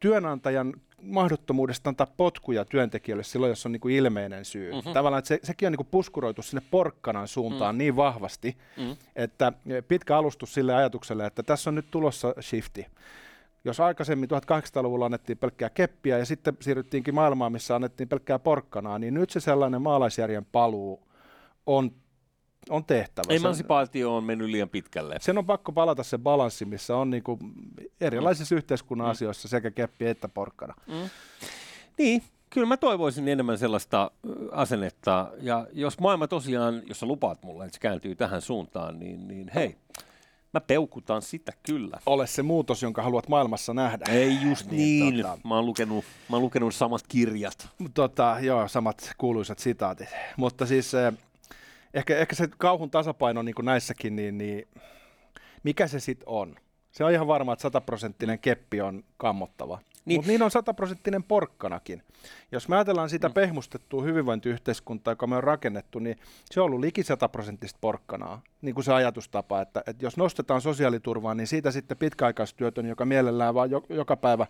työnantajan 0.00 0.74
mahdottomuudesta 1.02 1.88
antaa 1.88 2.06
potkuja 2.16 2.64
työntekijöille 2.64 3.24
silloin, 3.24 3.50
jos 3.50 3.66
on 3.66 3.72
niin 3.72 3.80
kuin 3.80 3.94
ilmeinen 3.94 4.44
syy. 4.44 4.72
Mm-hmm. 4.72 4.92
Tavallaan, 4.92 5.18
että 5.18 5.28
se, 5.28 5.40
sekin 5.42 5.66
on 5.66 5.72
niin 5.72 5.76
kuin 5.76 5.88
puskuroitu 5.90 6.42
sinne 6.42 6.62
porkkanan 6.70 7.28
suuntaan 7.28 7.74
mm. 7.74 7.78
niin 7.78 7.96
vahvasti, 7.96 8.56
mm. 8.76 8.96
että 9.16 9.52
pitkä 9.88 10.16
alustus 10.16 10.54
sille 10.54 10.74
ajatukselle, 10.74 11.26
että 11.26 11.42
tässä 11.42 11.70
on 11.70 11.74
nyt 11.74 11.90
tulossa 11.90 12.34
shifti. 12.40 12.86
Jos 13.64 13.80
aikaisemmin 13.80 14.28
1800-luvulla 14.30 15.04
annettiin 15.04 15.38
pelkkää 15.38 15.70
keppiä 15.70 16.18
ja 16.18 16.24
sitten 16.24 16.56
siirryttiinkin 16.60 17.14
maailmaan, 17.14 17.52
missä 17.52 17.74
annettiin 17.74 18.08
pelkkää 18.08 18.38
porkkanaa, 18.38 18.98
niin 18.98 19.14
nyt 19.14 19.30
se 19.30 19.40
sellainen 19.40 19.82
maalaisjärjen 19.82 20.46
paluu 20.52 21.02
on 21.66 21.90
on 22.70 22.84
tehtävä. 22.84 23.34
Emancipaatio 23.34 24.16
on 24.16 24.24
mennyt 24.24 24.50
liian 24.50 24.68
pitkälle. 24.68 25.16
Sen 25.20 25.38
on 25.38 25.46
pakko 25.46 25.72
palata 25.72 26.02
se 26.02 26.18
balanssi, 26.18 26.64
missä 26.64 26.96
on 26.96 27.10
niinku 27.10 27.38
erilaisissa 28.00 28.54
mm. 28.54 28.56
yhteiskunnan 28.56 29.06
mm. 29.06 29.10
asioissa 29.10 29.48
sekä 29.48 29.70
keppi 29.70 30.06
että 30.06 30.28
porkkana. 30.28 30.74
Mm. 30.86 31.10
Niin, 31.98 32.22
kyllä 32.50 32.66
mä 32.66 32.76
toivoisin 32.76 33.28
enemmän 33.28 33.58
sellaista 33.58 34.10
asennetta. 34.52 35.30
Ja 35.40 35.66
jos 35.72 35.98
maailma 35.98 36.28
tosiaan, 36.28 36.82
jos 36.86 37.00
sä 37.00 37.06
lupaat 37.06 37.42
mulle, 37.42 37.64
että 37.64 37.74
se 37.74 37.80
kääntyy 37.80 38.14
tähän 38.14 38.42
suuntaan, 38.42 38.98
niin, 38.98 39.28
niin 39.28 39.50
hei, 39.54 39.76
mä 40.52 40.60
peukutan 40.60 41.22
sitä 41.22 41.52
kyllä. 41.62 41.98
Ole 42.06 42.26
se 42.26 42.42
muutos, 42.42 42.82
jonka 42.82 43.02
haluat 43.02 43.28
maailmassa 43.28 43.74
nähdä. 43.74 44.04
Ei 44.08 44.42
just 44.42 44.70
niin. 44.70 45.14
niin. 45.14 45.22
Tota... 45.22 45.38
Mä, 45.44 45.54
oon 45.54 45.66
lukenut, 45.66 46.04
mä 46.28 46.36
oon 46.36 46.42
lukenut 46.42 46.74
samat 46.74 47.02
kirjat. 47.08 47.68
Tota, 47.94 48.36
joo, 48.40 48.68
samat 48.68 49.12
kuuluisat 49.18 49.58
sitaatit. 49.58 50.08
Mutta 50.36 50.66
siis 50.66 50.92
ehkä, 51.94 52.18
ehkä 52.18 52.36
se 52.36 52.48
kauhun 52.58 52.90
tasapaino 52.90 53.42
niin 53.42 53.54
kuin 53.54 53.66
näissäkin, 53.66 54.16
niin, 54.16 54.38
niin 54.38 54.68
mikä 55.62 55.86
se 55.86 56.00
sitten 56.00 56.28
on? 56.28 56.56
Se 56.92 57.04
on 57.04 57.12
ihan 57.12 57.26
varma, 57.26 57.52
että 57.52 57.62
sataprosenttinen 57.62 58.38
keppi 58.38 58.80
on 58.80 59.04
kammottava. 59.16 59.78
Niin. 60.04 60.18
Mutta 60.18 60.28
niin 60.28 60.42
on 60.42 60.50
sataprosenttinen 60.50 61.22
porkkanakin. 61.22 62.02
Jos 62.52 62.68
me 62.68 62.76
ajatellaan 62.76 63.10
sitä 63.10 63.28
mm. 63.28 63.34
pehmustettua 63.34 64.02
hyvinvointiyhteiskuntaa, 64.02 65.12
joka 65.12 65.26
me 65.26 65.36
on 65.36 65.44
rakennettu, 65.44 65.98
niin 65.98 66.16
se 66.50 66.60
on 66.60 66.66
ollut 66.66 66.80
liki 66.80 67.02
sataprosenttista 67.02 67.78
porkkanaa. 67.80 68.42
Niin 68.62 68.74
kuin 68.74 68.84
se 68.84 68.92
ajatustapa, 68.92 69.60
että, 69.60 69.82
että 69.86 70.04
jos 70.04 70.16
nostetaan 70.16 70.60
sosiaaliturvaa, 70.60 71.34
niin 71.34 71.46
siitä 71.46 71.70
sitten 71.70 71.96
pitkäaikaistyötön, 71.96 72.86
joka 72.86 73.04
mielellään 73.04 73.54
vaan 73.54 73.70
jo, 73.70 73.82
joka 73.88 74.16
päivä 74.16 74.46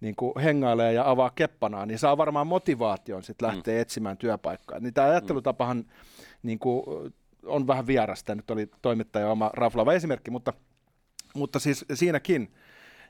niin 0.00 0.16
kuin 0.16 0.32
hengailee 0.42 0.92
ja 0.92 1.10
avaa 1.10 1.30
keppanaa, 1.30 1.86
niin 1.86 1.98
saa 1.98 2.16
varmaan 2.16 2.46
motivaation 2.46 3.22
sitten 3.22 3.48
lähteä 3.48 3.74
mm. 3.74 3.80
etsimään 3.80 4.16
työpaikkaa. 4.16 4.80
Niin 4.80 4.94
tämä 4.94 5.08
ajattelutapahan 5.08 5.84
niin 6.42 6.58
kuin, 6.58 6.84
on 7.46 7.66
vähän 7.66 7.86
vierasta. 7.86 8.34
Nyt 8.34 8.50
oli 8.50 8.70
toimittaja 8.82 9.30
oma 9.30 9.50
raflava 9.52 9.92
esimerkki, 9.92 10.30
mutta, 10.30 10.52
mutta 11.34 11.58
siis 11.58 11.84
siinäkin 11.94 12.52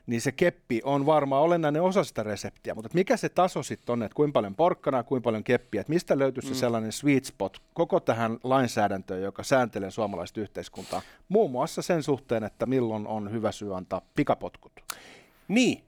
niin 0.07 0.21
se 0.21 0.31
keppi 0.31 0.81
on 0.83 1.05
varmaan 1.05 1.43
olennainen 1.43 1.81
osa 1.81 2.03
sitä 2.03 2.23
reseptiä. 2.23 2.75
Mutta 2.75 2.89
mikä 2.93 3.17
se 3.17 3.29
taso 3.29 3.63
sitten 3.63 3.93
on, 3.93 4.03
että 4.03 4.15
kuinka 4.15 4.33
paljon 4.33 4.55
porkkana, 4.55 5.03
kuinka 5.03 5.23
paljon 5.23 5.43
keppiä, 5.43 5.81
että 5.81 5.93
mistä 5.93 6.19
löytyy 6.19 6.43
se 6.43 6.49
mm. 6.49 6.55
sellainen 6.55 6.91
sweet 6.91 7.25
spot 7.25 7.57
koko 7.73 7.99
tähän 7.99 8.37
lainsäädäntöön, 8.43 9.21
joka 9.21 9.43
sääntelee 9.43 9.91
suomalaista 9.91 10.41
yhteiskuntaa, 10.41 11.01
muun 11.29 11.51
muassa 11.51 11.81
sen 11.81 12.03
suhteen, 12.03 12.43
että 12.43 12.65
milloin 12.65 13.07
on 13.07 13.31
hyvä 13.31 13.51
syy 13.51 13.77
antaa 13.77 14.01
pikapotkut. 14.15 14.71
Niin, 15.47 15.83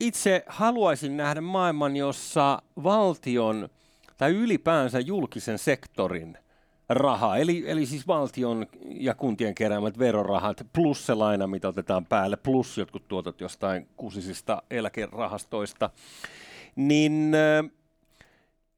itse 0.00 0.44
haluaisin 0.46 1.16
nähdä 1.16 1.40
maailman, 1.40 1.96
jossa 1.96 2.62
valtion 2.82 3.68
tai 4.18 4.30
ylipäänsä 4.30 5.00
julkisen 5.00 5.58
sektorin– 5.58 6.38
rahaa, 6.88 7.36
eli, 7.36 7.64
eli 7.66 7.86
siis 7.86 8.06
valtion 8.06 8.66
ja 8.84 9.14
kuntien 9.14 9.54
keräämät 9.54 9.98
verorahat, 9.98 10.66
plus 10.72 11.06
se 11.06 11.14
laina, 11.14 11.46
mitä 11.46 11.68
otetaan 11.68 12.06
päälle, 12.06 12.36
plus 12.36 12.78
jotkut 12.78 13.08
tuotot 13.08 13.40
jostain 13.40 13.88
kuusisista 13.96 14.62
eläkerahastoista, 14.70 15.90
niin 16.76 17.32
äh, 17.34 17.70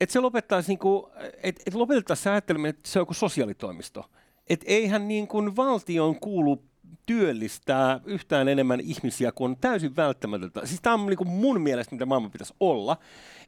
että 0.01 0.13
se 0.13 0.21
lopettaisi, 0.21 0.69
niin 0.69 0.79
kuin, 0.79 1.07
että 1.43 1.63
et 1.67 1.75
lopetettaisiin 1.75 2.33
ajatteleminen, 2.33 2.71
että 2.71 2.89
se 2.89 2.99
on 2.99 3.03
joku 3.03 3.15
sosiaalitoimisto. 3.15 4.05
Että 4.49 4.67
eihän 4.69 5.09
niin 5.09 5.29
kuin 5.29 5.57
valtion 5.57 6.21
kuulu 6.21 6.63
työllistää 7.07 8.01
yhtään 8.05 8.49
enemmän 8.49 8.81
ihmisiä 8.81 9.33
kuin 9.33 9.51
on 9.51 9.57
täysin 9.61 9.97
välttämätöntä. 9.97 10.67
Siis 10.67 10.81
tämä 10.81 10.95
on 10.95 11.07
niin 11.07 11.17
kuin 11.17 11.29
mun 11.29 11.61
mielestä, 11.61 11.95
mitä 11.95 12.07
maailman 12.07 12.31
pitäisi 12.31 12.55
olla. 12.61 12.97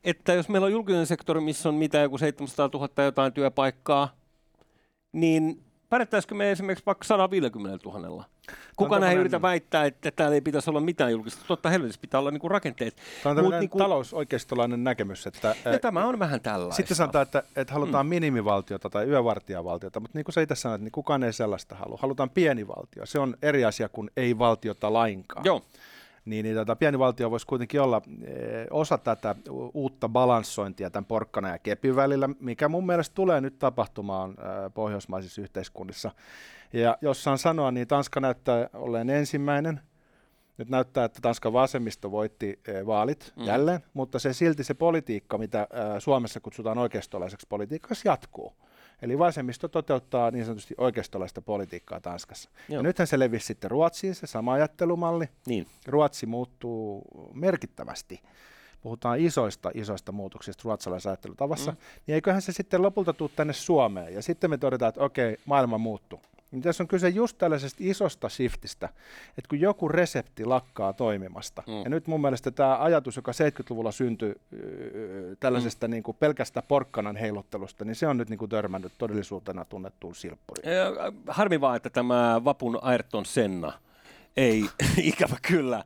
Että 0.04 0.32
jos 0.32 0.48
meillä 0.48 0.64
on 0.64 0.72
julkinen 0.72 1.06
sektori, 1.06 1.40
missä 1.40 1.68
on 1.68 1.74
mitä 1.74 1.98
joku 1.98 2.18
700 2.18 2.70
000 2.74 3.04
jotain 3.04 3.32
työpaikkaa, 3.32 4.16
niin 5.12 5.64
pärjättäisikö 5.88 6.34
me 6.34 6.50
esimerkiksi 6.50 6.86
vaikka 6.86 7.04
150 7.04 7.88
000? 7.88 8.24
Kukaan 8.76 9.04
ei 9.04 9.16
yritä 9.16 9.42
väittää, 9.42 9.84
että 9.84 10.10
täällä 10.10 10.34
ei 10.34 10.40
pitäisi 10.40 10.70
olla 10.70 10.80
mitään 10.80 11.12
julkista. 11.12 11.44
Totta 11.48 11.70
helvetissä 11.70 12.00
pitää 12.00 12.20
olla 12.20 12.30
niinku 12.30 12.48
rakenteet. 12.48 12.96
Tämä 13.22 13.30
on 13.30 13.36
tämmöinen 13.36 13.60
niinku... 13.60 13.78
talousoikeistolainen 13.78 14.84
näkemys. 14.84 15.26
Että, 15.26 15.56
ja 15.64 15.78
tämä 15.78 16.06
on 16.06 16.18
vähän 16.18 16.40
tällaista. 16.40 16.76
Sitten 16.76 16.96
sanotaan, 16.96 17.22
että, 17.22 17.42
että 17.56 17.74
halutaan 17.74 18.06
mm. 18.06 18.10
minimivaltiota 18.10 18.90
tai 18.90 19.06
yövartijavaltiota, 19.06 20.00
mutta 20.00 20.18
niin 20.18 20.24
kuin 20.24 20.32
sä 20.32 20.40
itse 20.40 20.54
sanoit, 20.54 20.82
niin 20.82 20.92
kukaan 20.92 21.22
ei 21.22 21.32
sellaista 21.32 21.74
halua. 21.74 21.98
Halutaan 22.02 22.30
pieni 22.30 22.68
valtio. 22.68 23.06
Se 23.06 23.18
on 23.18 23.36
eri 23.42 23.64
asia 23.64 23.88
kuin 23.88 24.10
ei 24.16 24.38
valtiota 24.38 24.92
lainkaan. 24.92 25.44
Joo 25.44 25.62
niin, 26.24 26.44
niin 26.44 26.56
tota, 26.56 26.76
pieni 26.76 26.98
valtio 26.98 27.30
voisi 27.30 27.46
kuitenkin 27.46 27.80
olla 27.80 28.02
e, 28.24 28.30
osa 28.70 28.98
tätä 28.98 29.34
uutta 29.74 30.08
balanssointia 30.08 30.90
tämän 30.90 31.04
porkkana 31.04 31.48
ja 31.48 31.58
kepin 31.58 31.96
välillä, 31.96 32.28
mikä 32.40 32.68
mun 32.68 32.86
mielestä 32.86 33.14
tulee 33.14 33.40
nyt 33.40 33.58
tapahtumaan 33.58 34.30
e, 34.30 34.70
pohjoismaisissa 34.74 35.42
yhteiskunnissa. 35.42 36.10
Ja 36.72 36.98
jos 37.00 37.24
saan 37.24 37.38
sanoa, 37.38 37.70
niin 37.70 37.88
Tanska 37.88 38.20
näyttää 38.20 38.68
olleen 38.74 39.10
ensimmäinen. 39.10 39.80
Nyt 40.58 40.68
näyttää, 40.68 41.04
että 41.04 41.18
Tanskan 41.22 41.52
vasemmisto 41.52 42.10
voitti 42.10 42.60
e, 42.68 42.86
vaalit 42.86 43.32
mm. 43.36 43.44
jälleen, 43.44 43.80
mutta 43.94 44.18
se 44.18 44.32
silti 44.32 44.64
se 44.64 44.74
politiikka, 44.74 45.38
mitä 45.38 45.62
e, 45.62 46.00
Suomessa 46.00 46.40
kutsutaan 46.40 46.78
oikeistolaiseksi 46.78 47.46
politiikaksi, 47.48 48.08
jatkuu. 48.08 48.52
Eli 49.02 49.18
vasemmisto 49.18 49.68
toteuttaa 49.68 50.30
niin 50.30 50.44
sanotusti 50.44 50.74
oikeistolaista 50.78 51.42
politiikkaa 51.42 52.00
Tanskassa. 52.00 52.50
Joo. 52.68 52.78
Ja 52.78 52.82
nythän 52.82 53.06
se 53.06 53.18
levisi 53.18 53.46
sitten 53.46 53.70
Ruotsiin, 53.70 54.14
se 54.14 54.26
sama 54.26 54.52
ajattelumalli. 54.52 55.28
Niin. 55.46 55.66
Ruotsi 55.86 56.26
muuttuu 56.26 57.02
merkittävästi. 57.34 58.20
Puhutaan 58.82 59.20
isoista, 59.20 59.70
isoista 59.74 60.12
muutoksista 60.12 60.62
ruotsalaisessa 60.64 61.10
ajattelutavassa. 61.10 61.70
Mm. 61.70 61.76
Niin 62.06 62.14
eiköhän 62.14 62.42
se 62.42 62.52
sitten 62.52 62.82
lopulta 62.82 63.12
tule 63.12 63.30
tänne 63.36 63.52
Suomeen. 63.52 64.14
Ja 64.14 64.22
sitten 64.22 64.50
me 64.50 64.58
todetaan, 64.58 64.88
että 64.88 65.04
okei, 65.04 65.36
maailma 65.44 65.78
muuttuu. 65.78 66.20
Niin 66.52 66.62
tässä 66.62 66.82
on 66.82 66.88
kyse 66.88 67.08
just 67.08 67.38
tällaisesta 67.38 67.78
isosta 67.80 68.28
shiftistä, 68.28 68.88
että 69.38 69.48
kun 69.48 69.60
joku 69.60 69.88
resepti 69.88 70.44
lakkaa 70.44 70.92
toimimasta, 70.92 71.62
mm. 71.66 71.82
ja 71.84 71.90
nyt 71.90 72.06
mun 72.06 72.20
mielestä 72.20 72.50
tämä 72.50 72.78
ajatus, 72.78 73.16
joka 73.16 73.32
70-luvulla 73.32 73.92
syntyi 73.92 74.34
tällaisesta 75.40 75.88
mm. 75.88 75.90
niin 75.90 76.02
kuin 76.02 76.16
pelkästä 76.20 76.62
porkkanan 76.62 77.16
heilottelusta, 77.16 77.84
niin 77.84 77.94
se 77.94 78.06
on 78.06 78.16
nyt 78.16 78.28
niin 78.28 78.38
kuin 78.38 78.48
törmännyt 78.48 78.92
todellisuutena 78.98 79.64
tunnettuun 79.64 80.14
silppuriin. 80.14 80.68
Harmi 81.26 81.60
vaan, 81.60 81.76
että 81.76 81.90
tämä 81.90 82.40
Vapun 82.44 82.78
Ayrton 82.82 83.26
Senna 83.26 83.72
ei 84.36 84.64
ikävä 85.12 85.36
kyllä 85.42 85.84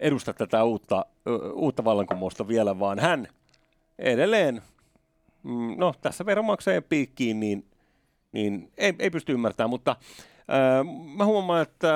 edusta 0.00 0.34
tätä 0.34 0.64
uutta, 0.64 1.06
uutta 1.54 1.84
vallankumousta 1.84 2.48
vielä, 2.48 2.78
vaan 2.78 2.98
hän 2.98 3.28
edelleen, 3.98 4.62
mm, 5.42 5.74
no 5.76 5.94
tässä 6.00 6.26
veronmaksajien 6.26 6.84
piikkiin, 6.84 7.40
niin 7.40 7.64
niin 8.32 8.72
ei, 8.76 8.94
ei 8.98 9.10
pysty 9.10 9.32
ymmärtämään, 9.32 9.70
mutta 9.70 9.96
Öö, 10.52 10.84
mä 11.16 11.24
huomaan, 11.24 11.62
että 11.62 11.88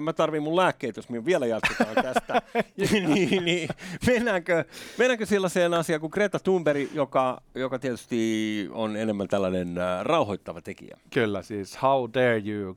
mä 0.00 0.12
tarvin 0.12 0.42
mun 0.42 0.56
lääkkeitä, 0.56 0.98
jos 0.98 1.08
me 1.08 1.24
vielä 1.24 1.46
jatketaan 1.46 1.94
tästä. 2.12 2.42
niin, 2.90 3.44
niin, 3.44 3.68
mennäänkö, 4.06 4.64
mennäänkö 4.98 5.26
sellaiseen 5.26 5.74
asiaan 5.74 6.00
kuin 6.00 6.10
Greta 6.14 6.38
Thunberg, 6.38 6.92
joka, 6.94 7.40
joka 7.54 7.78
tietysti 7.78 8.68
on 8.72 8.96
enemmän 8.96 9.28
tällainen 9.28 9.74
rauhoittava 10.02 10.60
tekijä? 10.62 10.98
Kyllä, 11.14 11.42
siis 11.42 11.82
how 11.82 12.10
dare 12.14 12.42
you. 12.46 12.76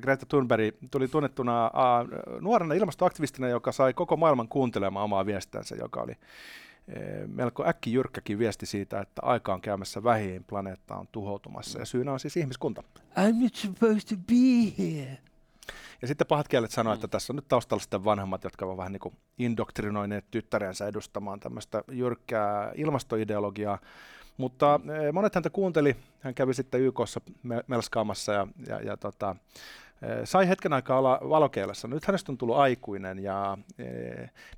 Greta 0.00 0.26
Thunberg 0.26 0.74
tuli 0.90 1.08
tunnettuna 1.08 1.70
nuorena 2.40 2.74
ilmastoaktivistina, 2.74 3.48
joka 3.48 3.72
sai 3.72 3.94
koko 3.94 4.16
maailman 4.16 4.48
kuuntelemaan 4.48 5.04
omaa 5.04 5.26
viestiänsä, 5.26 5.76
joka 5.76 6.00
oli 6.00 6.12
melko 7.26 7.66
äkkijyrkkäkin 7.66 8.38
viesti 8.38 8.66
siitä, 8.66 9.00
että 9.00 9.22
aika 9.24 9.54
on 9.54 9.60
käymässä 9.60 10.04
vähin, 10.04 10.44
planeetta 10.44 10.96
on 10.96 11.08
tuhoutumassa 11.12 11.78
ja 11.78 11.84
syynä 11.84 12.12
on 12.12 12.20
siis 12.20 12.36
ihmiskunta. 12.36 12.82
I'm 13.18 13.42
not 13.42 13.54
supposed 13.54 14.08
to 14.08 14.16
be 14.16 14.72
here. 14.78 15.18
Ja 16.02 16.08
sitten 16.08 16.26
pahat 16.26 16.48
kielet 16.48 16.70
sanoo, 16.70 16.94
että 16.94 17.08
tässä 17.08 17.32
on 17.32 17.36
nyt 17.36 17.48
taustalla 17.48 17.80
sitten 17.80 18.04
vanhemmat, 18.04 18.44
jotka 18.44 18.64
ovat 18.66 18.76
vähän 18.76 18.92
niin 18.92 19.00
kuin 19.00 19.16
indoktrinoineet 19.38 20.24
tyttärensä 20.30 20.86
edustamaan 20.86 21.40
tämmöistä 21.40 21.84
jyrkkää 21.90 22.72
ilmastoideologiaa. 22.74 23.78
Mutta 24.36 24.80
eh, 25.04 25.12
monet 25.12 25.34
häntä 25.34 25.50
kuunteli, 25.50 25.96
hän 26.20 26.34
kävi 26.34 26.54
sitten 26.54 26.80
YKssa 26.80 27.20
melskaamassa 27.66 28.32
ja, 28.32 28.46
ja, 28.66 28.80
ja 28.80 28.96
tota, 28.96 29.36
sai 30.24 30.48
hetken 30.48 30.72
aikaa 30.72 30.98
olla 30.98 31.20
valokeilassa. 31.28 31.88
Nyt 31.88 32.04
hänestä 32.04 32.32
on 32.32 32.38
tullut 32.38 32.56
aikuinen 32.56 33.18
ja 33.18 33.58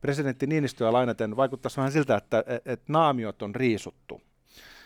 presidentti 0.01 0.47
Niinistöä 0.47 0.93
lainaten 0.93 1.37
vaikuttaisi 1.37 1.77
vähän 1.77 1.93
siltä, 1.93 2.17
että 2.17 2.45
et 2.65 2.83
naamiot 2.89 3.43
on 3.43 3.55
riisuttu. 3.55 4.23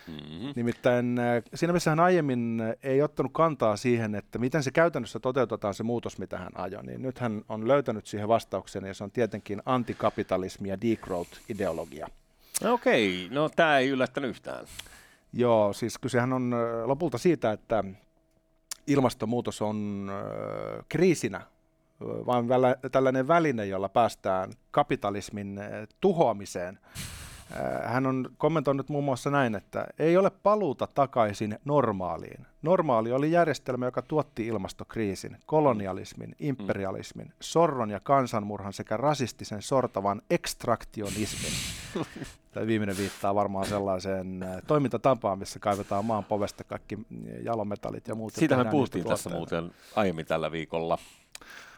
Mm-hmm. 0.07 0.53
Nimittäin 0.55 1.19
siinä 1.53 1.73
missä 1.73 1.91
hän 1.91 1.99
aiemmin 1.99 2.61
ei 2.83 3.01
ottanut 3.01 3.31
kantaa 3.33 3.77
siihen, 3.77 4.15
että 4.15 4.39
miten 4.39 4.63
se 4.63 4.71
käytännössä 4.71 5.19
toteutetaan 5.19 5.73
se 5.73 5.83
muutos, 5.83 6.17
mitä 6.17 6.37
hän 6.37 6.51
ajoi, 6.55 6.83
niin 6.83 7.01
nyt 7.01 7.19
hän 7.19 7.41
on 7.49 7.67
löytänyt 7.67 8.05
siihen 8.07 8.27
vastauksen 8.27 8.85
ja 8.85 8.93
se 8.93 9.03
on 9.03 9.11
tietenkin 9.11 9.61
antikapitalismi 9.65 10.69
ja 10.69 10.77
degrowth-ideologia. 10.81 12.07
Okei, 12.71 13.27
no 13.31 13.49
tämä 13.49 13.77
ei 13.77 13.89
yllättänyt 13.89 14.29
yhtään. 14.29 14.65
Joo, 15.33 15.73
siis 15.73 15.97
kysehän 15.97 16.33
on 16.33 16.55
lopulta 16.85 17.17
siitä, 17.17 17.51
että 17.51 17.83
ilmastonmuutos 18.89 19.61
on 19.61 20.11
kriisinä, 20.89 21.41
vaan 22.01 22.45
tällainen 22.91 23.27
väline, 23.27 23.65
jolla 23.65 23.89
päästään 23.89 24.51
kapitalismin 24.71 25.59
tuhoamiseen 25.99 26.79
Hän 27.83 28.07
on 28.07 28.29
kommentoinut 28.37 28.89
muun 28.89 29.03
muassa 29.03 29.29
näin, 29.29 29.55
että 29.55 29.87
ei 29.99 30.17
ole 30.17 30.29
paluuta 30.29 30.87
takaisin 30.87 31.59
normaaliin. 31.65 32.47
Normaali 32.61 33.11
oli 33.11 33.31
järjestelmä, 33.31 33.85
joka 33.85 34.01
tuotti 34.01 34.47
ilmastokriisin, 34.47 35.37
kolonialismin, 35.45 36.35
imperialismin, 36.39 37.33
sorron 37.39 37.89
ja 37.89 37.99
kansanmurhan 37.99 38.73
sekä 38.73 38.97
rasistisen 38.97 39.61
sortavan 39.61 40.21
ekstraktionismin. 40.29 41.51
Tämä 42.51 42.67
viimeinen 42.67 42.97
viittaa 42.97 43.35
varmaan 43.35 43.65
sellaiseen 43.65 44.45
toimintatapaan, 44.67 45.39
missä 45.39 45.59
kaivetaan 45.59 46.05
maan 46.05 46.25
povesta 46.25 46.63
kaikki 46.63 46.97
jalometallit 47.43 48.07
ja 48.07 48.15
muut. 48.15 48.33
Siitä 48.33 48.63
me 48.63 48.65
puhuttiin 48.65 49.05
tässä 49.05 49.29
muuten 49.29 49.71
aiemmin 49.95 50.25
tällä 50.25 50.51
viikolla 50.51 50.97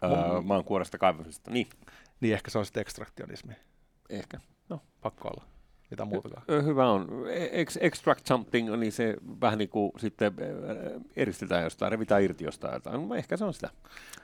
öö, 0.04 0.42
maankuoresta 0.42 0.98
kaivamisesta. 0.98 1.52
Niin. 1.52 1.70
niin, 2.22 2.34
ehkä 2.34 2.52
se 2.52 2.58
on 2.58 2.66
sitten 2.66 2.82
ekstraktionismi. 2.82 3.54
Ehkä. 4.10 4.40
No. 4.70 4.82
Pakko 5.02 5.28
olla 5.28 5.51
mitä 5.92 6.06
muutakaan. 6.06 6.66
Hyvä 6.66 6.92
on. 6.92 7.08
Ex- 7.52 7.78
extract 7.82 8.28
something, 8.28 8.76
niin 8.76 8.92
se 8.92 9.16
vähän 9.42 9.58
niin 9.58 9.70
kuin 9.70 9.92
sitten 9.98 10.34
eristetään 11.16 11.64
jostain, 11.64 11.92
revitään 11.92 12.24
irti 12.24 12.44
jostain 12.44 12.74
jotain. 12.74 13.10
No, 13.10 13.16
ehkä 13.16 13.38
se 13.38 13.46
on 13.46 13.54
sitä. 13.54 13.70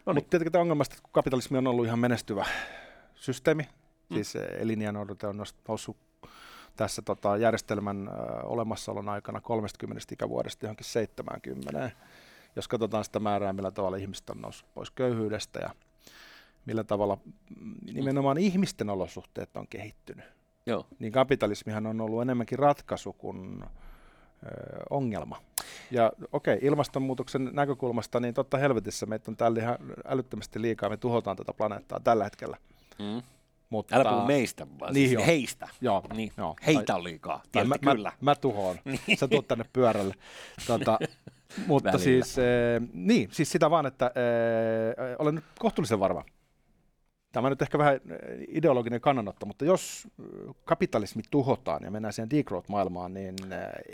No 0.05 0.13
niin. 0.13 0.17
Mutta 0.17 0.29
tietenkin 0.29 0.51
tämä 0.51 0.62
ongelma, 0.62 0.83
että 0.83 1.09
kapitalismi 1.12 1.57
on 1.57 1.67
ollut 1.67 1.86
ihan 1.86 2.00
menestyvä 2.00 2.45
systeemi, 3.15 3.63
mm. 4.09 4.13
siis 4.13 4.36
eliniän 4.36 4.97
odote 4.97 5.27
on 5.27 5.38
noussut 5.67 5.97
tässä 6.75 7.01
tota, 7.01 7.38
järjestelmän 7.38 8.07
ö, 8.07 8.12
olemassaolon 8.43 9.09
aikana 9.09 9.41
30 9.41 10.03
ikävuodesta 10.12 10.65
johonkin 10.65 10.86
70. 10.86 11.91
Jos 12.55 12.67
katsotaan 12.67 13.03
sitä 13.03 13.19
määrää, 13.19 13.53
millä 13.53 13.71
tavalla 13.71 13.97
ihmiset 13.97 14.29
on 14.29 14.41
noussut 14.41 14.74
pois 14.74 14.91
köyhyydestä 14.91 15.59
ja 15.59 15.69
millä 16.65 16.83
tavalla 16.83 17.17
mm, 17.59 17.75
nimenomaan 17.93 18.38
ihmisten 18.38 18.89
olosuhteet 18.89 19.57
on 19.57 19.67
kehittynyt, 19.67 20.25
Joo. 20.67 20.86
niin 21.00 21.12
kapitalismihan 21.12 21.86
on 21.86 22.01
ollut 22.01 22.21
enemmänkin 22.21 22.59
ratkaisu 22.59 23.13
kuin 23.13 23.63
ongelma. 24.89 25.41
Ja 25.91 26.12
okei, 26.31 26.55
okay, 26.55 26.67
ilmastonmuutoksen 26.67 27.50
näkökulmasta, 27.53 28.19
niin 28.19 28.33
totta 28.33 28.57
helvetissä 28.57 29.05
meitä 29.05 29.31
on 29.31 29.38
täällä 29.38 29.59
ihan 29.59 29.77
älyttömästi 30.05 30.62
liikaa, 30.62 30.89
me 30.89 30.97
tuhotaan 30.97 31.38
tätä 31.38 31.53
planeettaa 31.53 32.00
tällä 32.00 32.24
hetkellä. 32.24 32.57
Mm. 33.00 33.21
Mutta, 33.69 33.95
Älä 33.95 34.09
puhu 34.09 34.25
meistä, 34.25 34.67
vaan 34.79 34.93
niin 34.93 35.09
siis 35.09 35.25
heistä. 35.25 35.67
Joo, 35.81 36.03
niin. 36.13 36.31
joo. 36.38 36.55
Heitä 36.67 36.95
on 36.95 37.03
liikaa, 37.03 37.43
mä, 37.67 37.77
kyllä. 37.77 38.09
Mä, 38.09 38.31
mä 38.31 38.36
tuhoan, 38.36 38.79
niin. 39.07 39.17
sä 39.17 39.27
tuut 39.27 39.47
tänne 39.47 39.65
pyörälle. 39.74 40.13
Tota, 40.67 41.00
mutta 41.67 41.88
Välillä. 41.91 42.03
siis, 42.03 42.39
äh, 42.39 42.89
niin, 42.93 43.29
siis 43.31 43.51
sitä 43.51 43.69
vaan, 43.69 43.86
että 43.86 44.05
äh, 44.05 44.12
olen 45.19 45.36
nyt 45.36 45.45
kohtuullisen 45.59 46.00
varma, 46.00 46.24
Tämä 47.38 47.48
on 47.48 47.51
nyt 47.51 47.62
ehkä 47.62 47.77
vähän 47.77 48.00
ideologinen 48.48 49.01
kannanotto, 49.01 49.46
mutta 49.46 49.65
jos 49.65 50.08
kapitalismi 50.65 51.24
tuhotaan 51.32 51.84
ja 51.84 51.91
mennään 51.91 52.13
siihen 52.13 52.29
degrowth-maailmaan, 52.29 53.13
niin 53.13 53.36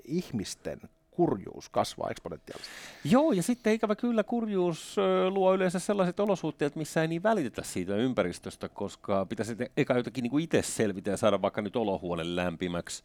ihmisten 0.05 0.81
kurjuus 1.11 1.69
kasvaa 1.69 2.09
eksponentiaalisesti. 2.09 2.71
Joo, 3.05 3.31
ja 3.31 3.43
sitten 3.43 3.73
ikävä 3.73 3.95
kyllä 3.95 4.23
kurjuus 4.23 4.95
luo 5.29 5.53
yleensä 5.53 5.79
sellaiset 5.79 6.19
olosuhteet, 6.19 6.75
missä 6.75 7.01
ei 7.01 7.07
niin 7.07 7.23
välitetä 7.23 7.63
siitä 7.63 7.95
ympäristöstä, 7.95 8.69
koska 8.69 9.25
pitäisi 9.25 9.55
eka 9.77 9.93
jotenkin 9.93 10.23
niin 10.23 10.39
itse 10.39 10.61
selvitä 10.61 11.11
ja 11.11 11.17
saada 11.17 11.41
vaikka 11.41 11.61
nyt 11.61 11.75
olohuone 11.75 12.35
lämpimäksi. 12.35 13.03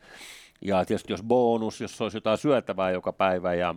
Ja 0.61 0.85
tietysti 0.85 1.13
jos 1.13 1.23
bonus, 1.23 1.81
jos 1.81 2.01
olisi 2.01 2.17
jotain 2.17 2.39
syötävää 2.39 2.91
joka 2.91 3.13
päivä, 3.13 3.55
ja, 3.55 3.75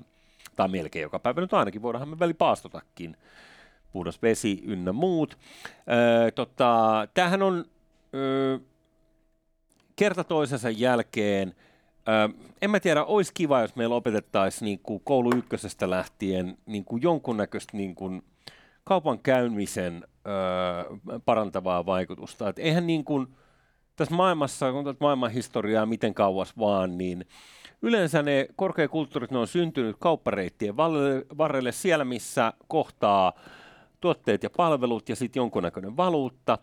tai 0.56 0.68
melkein 0.68 1.04
joka 1.04 1.20
päivä 1.20 1.42
nyt 1.42 1.54
ainakin, 1.54 1.82
voidaanhan 1.82 2.10
me 2.10 2.20
välipaastotakin 2.20 3.18
puhdas 3.92 4.22
vesi 4.22 4.62
ynnä 4.66 4.92
muut. 4.92 5.38
Öö, 5.92 6.32
tota, 6.32 7.08
tämähän 7.14 7.42
on 7.42 7.66
öö, 8.16 8.58
kerta 9.96 10.24
toisensa 10.24 10.70
jälkeen, 10.70 11.56
öö, 12.10 12.28
en 12.62 12.72
mä 12.72 12.80
tiedä, 12.80 13.04
olisi 13.04 13.32
kiva, 13.34 13.62
jos 13.62 13.76
meillä 13.76 13.96
opetettaisiin 13.96 14.66
niin 14.66 14.80
kuin 14.80 15.02
koulu 15.04 15.30
ykkösestä 15.36 15.90
lähtien 15.90 16.58
niin 16.66 16.86
kuin 16.86 17.02
jonkunnäköistä 17.02 17.78
niin 17.78 17.96
kuin 17.96 18.24
kaupan 18.84 19.20
käymisen 19.20 20.04
öö, 20.28 21.20
parantavaa 21.26 21.86
vaikutusta. 21.86 22.50
Et 22.50 22.60
eihän 22.60 22.88
niin 22.88 23.04
kuin, 23.04 23.28
tässä 23.96 24.16
maailmassa, 24.16 24.72
kun 24.72 24.96
maailman 25.00 25.32
historiaa 25.32 25.86
miten 25.86 26.14
kauas 26.14 26.58
vaan, 26.58 26.98
niin 26.98 27.26
yleensä 27.82 28.24
ne 28.24 28.48
korkeakulttuurit 28.56 29.32
ne 29.32 29.38
on 29.38 29.48
syntynyt 29.48 29.96
kauppareittien 30.00 30.78
varrelle 31.38 31.72
siellä, 31.72 32.06
missä 32.06 32.54
kohtaa 32.68 33.34
tuotteet 34.02 34.44
ja 34.44 34.50
palvelut 34.50 35.10
ja 35.10 35.16
sitten 35.16 35.40
jonkunnäköinen 35.40 35.98
valuutta, 35.98 36.58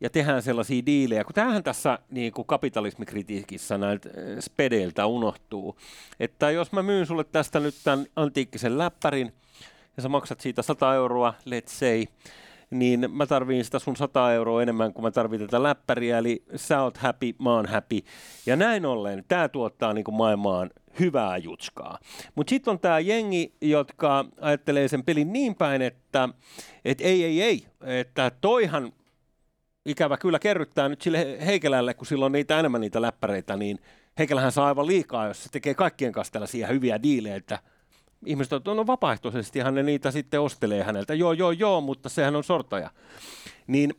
ja 0.00 0.10
tehdään 0.10 0.42
sellaisia 0.42 0.86
diilejä, 0.86 1.24
kun 1.24 1.34
tämähän 1.34 1.62
tässä 1.62 1.98
niin 2.10 2.32
kuin 2.32 2.46
kapitalismikritiikissä 2.46 3.78
näiltä 3.78 4.08
eh, 4.08 4.36
spedeiltä 4.40 5.06
unohtuu, 5.06 5.78
että 6.20 6.50
jos 6.50 6.72
mä 6.72 6.82
myyn 6.82 7.06
sulle 7.06 7.24
tästä 7.24 7.60
nyt 7.60 7.74
tämän 7.84 8.06
antiikkisen 8.16 8.78
läppärin, 8.78 9.32
ja 9.96 10.02
sä 10.02 10.08
maksat 10.08 10.40
siitä 10.40 10.62
100 10.62 10.94
euroa, 10.94 11.34
let's 11.48 11.70
say, 11.70 12.04
niin 12.70 13.06
mä 13.10 13.26
tarviin 13.26 13.64
sitä 13.64 13.78
sun 13.78 13.96
100 13.96 14.32
euroa 14.32 14.62
enemmän 14.62 14.92
kuin 14.92 15.02
mä 15.02 15.10
tarvin 15.10 15.40
tätä 15.40 15.62
läppäriä, 15.62 16.18
eli 16.18 16.44
sä 16.56 16.82
oot 16.82 16.96
happy, 16.96 17.34
mä 17.42 17.52
oon 17.52 17.66
happy. 17.66 17.98
Ja 18.46 18.56
näin 18.56 18.86
ollen, 18.86 19.24
tämä 19.28 19.48
tuottaa 19.48 19.92
niin 19.92 20.04
kuin 20.04 20.14
maailmaan 20.14 20.70
hyvää 21.00 21.36
jutskaa. 21.36 21.98
Mutta 22.34 22.50
sitten 22.50 22.70
on 22.70 22.80
tämä 22.80 23.00
jengi, 23.00 23.54
jotka 23.60 24.24
ajattelee 24.40 24.88
sen 24.88 25.04
pelin 25.04 25.32
niin 25.32 25.54
päin, 25.54 25.82
että 25.82 26.28
et 26.84 27.00
ei, 27.00 27.24
ei, 27.24 27.42
ei, 27.42 27.66
että 27.80 28.30
toihan 28.40 28.92
ikävä 29.86 30.16
kyllä 30.16 30.38
kerryttää 30.38 30.88
nyt 30.88 31.02
sille 31.02 31.46
Heikelälle, 31.46 31.94
kun 31.94 32.06
silloin 32.06 32.32
niitä 32.32 32.58
enemmän 32.58 32.80
niitä 32.80 33.02
läppäreitä, 33.02 33.56
niin 33.56 33.78
Heikelähän 34.18 34.52
saa 34.52 34.66
aivan 34.66 34.86
liikaa, 34.86 35.26
jos 35.26 35.44
se 35.44 35.48
tekee 35.50 35.74
kaikkien 35.74 36.12
kanssa 36.12 36.32
tällaisia 36.32 36.66
hyviä 36.66 37.02
diilejä, 37.02 37.36
että 37.36 37.58
ihmiset 38.26 38.68
on, 38.68 38.76
no 38.76 38.86
vapaaehtoisestihan 38.86 39.74
ne 39.74 39.82
niitä 39.82 40.10
sitten 40.10 40.40
ostelee 40.40 40.82
häneltä. 40.82 41.14
Joo, 41.14 41.32
joo, 41.32 41.50
joo, 41.50 41.80
mutta 41.80 42.08
sehän 42.08 42.36
on 42.36 42.44
sortaja. 42.44 42.90
Niin 43.66 43.94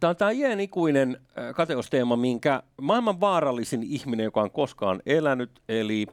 Tämä 0.00 0.08
on 0.08 0.16
tämä 0.16 0.30
iänikuinen 0.30 1.20
kateusteema, 1.54 2.16
minkä 2.16 2.62
maailman 2.80 3.20
vaarallisin 3.20 3.82
ihminen, 3.82 4.24
joka 4.24 4.40
on 4.40 4.50
koskaan 4.50 5.02
elänyt, 5.06 5.50
eli 5.68 6.06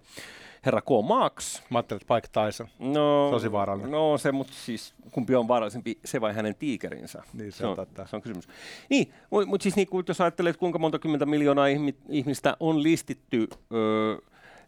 herra 0.66 0.82
K. 0.82 0.90
Max. 1.08 1.62
Mä 1.70 1.78
ajattelin, 1.78 2.02
että 2.02 2.16
Pike 2.16 2.28
Tyson. 2.28 2.68
No, 2.80 3.40
se 3.40 3.48
on 3.48 3.52
vaarallinen. 3.52 3.92
No 3.92 4.18
se, 4.18 4.32
mutta 4.32 4.54
siis 4.56 4.94
kumpi 5.12 5.36
on 5.36 5.48
vaarallisempi, 5.48 6.00
se 6.06 6.22
vai 6.22 6.34
hänen 6.34 6.56
tiikerinsä? 6.56 7.24
Niin, 7.34 7.52
se, 7.52 7.58
se, 7.58 7.66
on, 7.66 7.76
totta. 7.76 8.08
se 8.08 8.16
on 8.16 8.22
kysymys. 8.22 8.48
Niin, 8.90 9.14
mutta 9.30 9.50
mut 9.50 9.62
siis 9.62 9.76
niin, 9.76 9.88
jos 10.08 10.22
ajattelet, 10.22 10.58
kuinka 10.58 10.80
monta 10.80 11.00
kymmentä 11.00 11.26
miljoonaa 11.26 11.68
ihmistä 12.10 12.58
on 12.60 12.84
listitty 12.84 13.48
öö, 13.74 14.18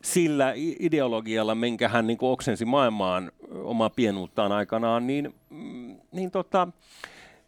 sillä 0.04 0.54
ideologialla, 0.56 1.56
minkä 1.56 1.90
hän 1.90 2.08
niin 2.08 2.18
oksensi 2.22 2.66
maailmaan 2.66 3.32
omaa 3.64 3.90
pienuuttaan 3.90 4.52
aikanaan, 4.52 5.08
niin, 5.08 5.36
mm, 5.50 5.96
niin 6.12 6.32
tota, 6.32 6.68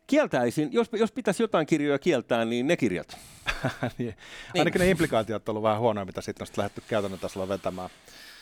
kieltäisin, 0.07 0.69
jos, 0.73 0.89
jos 0.91 1.11
pitäisi 1.11 1.43
jotain 1.43 1.67
kirjoja 1.67 1.99
kieltää, 1.99 2.45
niin 2.45 2.67
ne 2.67 2.77
kirjat. 2.77 3.17
niin. 3.97 4.15
Ainakin 4.55 4.79
niin. 4.79 4.85
ne 4.85 4.91
implikaatiot 4.91 5.49
on 5.49 5.53
ollut 5.53 5.63
vähän 5.63 5.79
huonoja, 5.79 6.05
mitä 6.05 6.21
sitten 6.21 6.47
on 6.47 6.53
lähdetty 6.57 6.83
käytännön 6.87 7.19
tasolla 7.19 7.47
vetämään. 7.47 7.89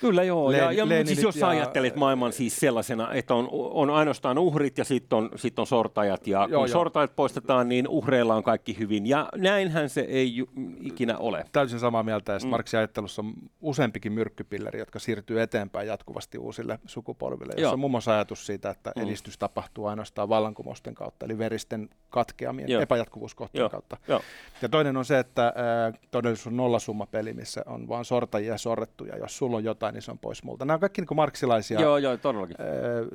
Kyllä 0.04 0.24
joo, 0.24 0.52
ja, 0.52 0.72
ja, 0.72 0.86
mutta 0.86 1.06
siis 1.06 1.24
jos 1.24 1.36
ja, 1.36 1.48
ajattelet 1.48 1.96
maailman 1.96 2.34
siis 2.34 2.56
sellaisena, 2.56 3.14
että 3.14 3.36
on, 3.36 3.48
on 3.52 3.90
ainoastaan 3.90 4.38
uhrit 4.38 4.78
ja 4.78 4.84
sitten 4.84 5.18
on, 5.18 5.30
sit 5.36 5.60
on 5.60 5.68
sortajat, 5.68 6.28
ja 6.28 6.40
joo, 6.40 6.48
kun 6.48 6.52
joo. 6.52 6.68
sortajat 6.68 7.16
poistetaan, 7.16 7.70
niin 7.70 7.88
uhreilla 7.88 8.36
on 8.36 8.44
kaikki 8.44 8.80
hyvin, 8.80 9.08
ja 9.08 9.30
näinhän 9.36 9.90
se 9.90 10.02
ei 10.02 10.36
ju, 10.36 10.46
ikinä 10.82 11.18
ole. 11.18 11.46
Täysin 11.52 11.80
samaa 11.80 12.04
mieltä, 12.04 12.34
ja 12.34 12.40
mm. 12.44 12.48
Marksin 12.48 12.78
ajattelussa 12.78 13.22
on 13.22 13.34
useampikin 13.62 14.14
myrkkypilleri, 14.14 14.80
jotka 14.80 15.00
siirtyy 15.00 15.42
eteenpäin 15.42 15.88
jatkuvasti 15.88 16.38
uusille 16.38 16.80
sukupolville, 16.86 17.54
jossa 17.58 17.74
on 17.74 17.80
muun 17.80 17.92
muassa 17.92 18.14
ajatus 18.14 18.46
siitä, 18.46 18.70
että 18.70 18.92
mm. 18.96 19.04
edistys 19.04 19.38
tapahtuu 19.38 19.86
ainoastaan 19.86 20.30
vallankumousten 20.30 20.96
kautta, 20.96 21.26
eli 21.26 21.38
veristen 21.38 21.90
katkeamien, 22.10 22.70
joo. 22.70 22.82
epäjatkuvuuskohtien 22.82 23.70
kautta. 23.70 23.98
Joo. 24.08 24.22
Ja 24.62 24.70
toinen 24.70 24.98
on 24.98 25.06
se, 25.06 25.20
että 25.20 25.48
äh, 25.48 26.00
todellisuus 26.12 26.48
on 26.48 26.58
nollasummapeli, 26.58 27.34
missä 27.34 27.64
on 27.66 27.88
vain 27.88 28.06
sortajia 28.06 28.54
ja 28.54 28.58
sorrettuja, 28.58 29.18
jos 29.18 29.38
sulla 29.38 29.58
on 29.58 29.64
jotain, 29.64 29.93
niin 29.94 30.02
se 30.02 30.12
on 30.12 30.20
pois 30.20 30.44
multa. 30.44 30.66
Nämä 30.66 30.76
on 30.76 30.80
kaikki 30.80 31.02
niin 31.02 31.16
marksilaisia 31.16 31.82
joo, 31.82 31.98
joo, 31.98 32.18
todellakin. 32.18 32.56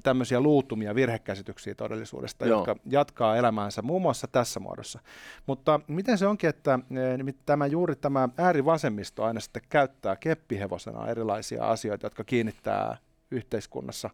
tämmöisiä 0.03 0.41
luutumia, 0.41 0.95
virhekäsityksiä 0.95 1.75
todellisuudesta, 1.75 2.47
joo. 2.47 2.59
jotka 2.59 2.77
jatkaa 2.87 3.37
elämäänsä 3.37 3.83
muun 3.83 4.03
muassa 4.03 4.29
tässä 4.29 4.61
muodossa. 4.61 5.01
Mutta 5.47 5.81
miten 5.87 6.19
se 6.19 6.27
onkin, 6.27 6.51
että 6.51 6.79
tämä 7.47 7.67
juuri 7.67 7.97
tämä 7.97 8.29
äärivasemmisto 8.39 9.25
aina 9.25 9.41
sitten 9.41 9.63
käyttää 9.69 10.17
keppihevosena 10.17 11.07
erilaisia 11.07 11.65
asioita, 11.65 12.07
jotka 12.07 12.25
kiinnittää 12.25 12.97
yhteiskunnassa 13.31 14.11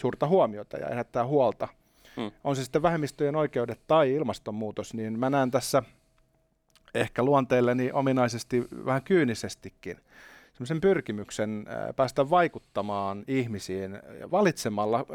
suurta 0.00 0.26
huomiota 0.26 0.76
ja 0.76 0.88
herättää 0.88 1.26
huolta. 1.26 1.68
Hmm. 2.16 2.30
On 2.44 2.56
se 2.56 2.62
sitten 2.62 2.82
vähemmistöjen 2.82 3.36
oikeudet 3.36 3.80
tai 3.86 4.14
ilmastonmuutos, 4.14 4.94
niin 4.94 5.18
mä 5.18 5.30
näen 5.30 5.50
tässä 5.50 5.82
ehkä 6.94 7.22
luonteelleni 7.22 7.90
ominaisesti 7.92 8.64
vähän 8.84 9.02
kyynisestikin 9.02 10.00
semmoisen 10.58 10.80
pyrkimyksen 10.80 11.66
päästä 11.96 12.30
vaikuttamaan 12.30 13.24
ihmisiin 13.28 13.98
valitsemalla 14.30 15.06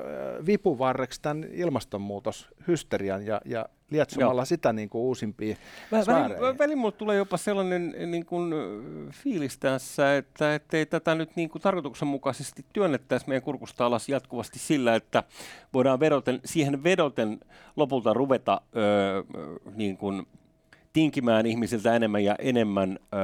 vipuvarreksi 0.46 1.22
tämän 1.22 1.44
ilmastonmuutoshysterian 1.52 3.26
ja, 3.26 3.42
ja 3.46 3.66
lietsomalla 3.90 4.42
Joo. 4.42 4.46
sitä 4.46 4.74
niin 4.74 4.90
kuin 4.90 5.02
uusimpia 5.02 5.56
Välillä 5.92 6.58
väli 6.58 6.76
mulle 6.76 6.92
tulee 6.92 7.18
jopa 7.18 7.38
sellainen 7.38 7.96
niin 8.06 8.26
kuin, 8.26 8.54
fiilis 9.12 9.58
tässä, 9.58 10.16
että 10.16 10.60
ei 10.74 10.86
tätä 10.86 11.16
nyt 11.16 11.36
niin 11.36 11.50
kuin 11.50 11.62
tarkoituksenmukaisesti 11.62 12.66
työnnettäisi 12.74 13.28
meidän 13.28 13.44
kurkusta 13.44 13.86
alas 13.86 14.10
jatkuvasti 14.10 14.60
sillä, 14.60 14.96
että 14.96 15.24
voidaan 15.74 16.00
vedoten, 16.00 16.40
siihen 16.46 16.84
vedoten 16.84 17.40
lopulta 17.76 18.14
ruveta 18.14 18.62
öö, 18.76 19.24
niin 19.76 19.98
kuin, 19.98 20.28
tinkimään 20.94 21.46
ihmisiltä 21.46 21.96
enemmän 21.96 22.24
ja 22.24 22.36
enemmän 22.40 23.00
öö, 23.14 23.20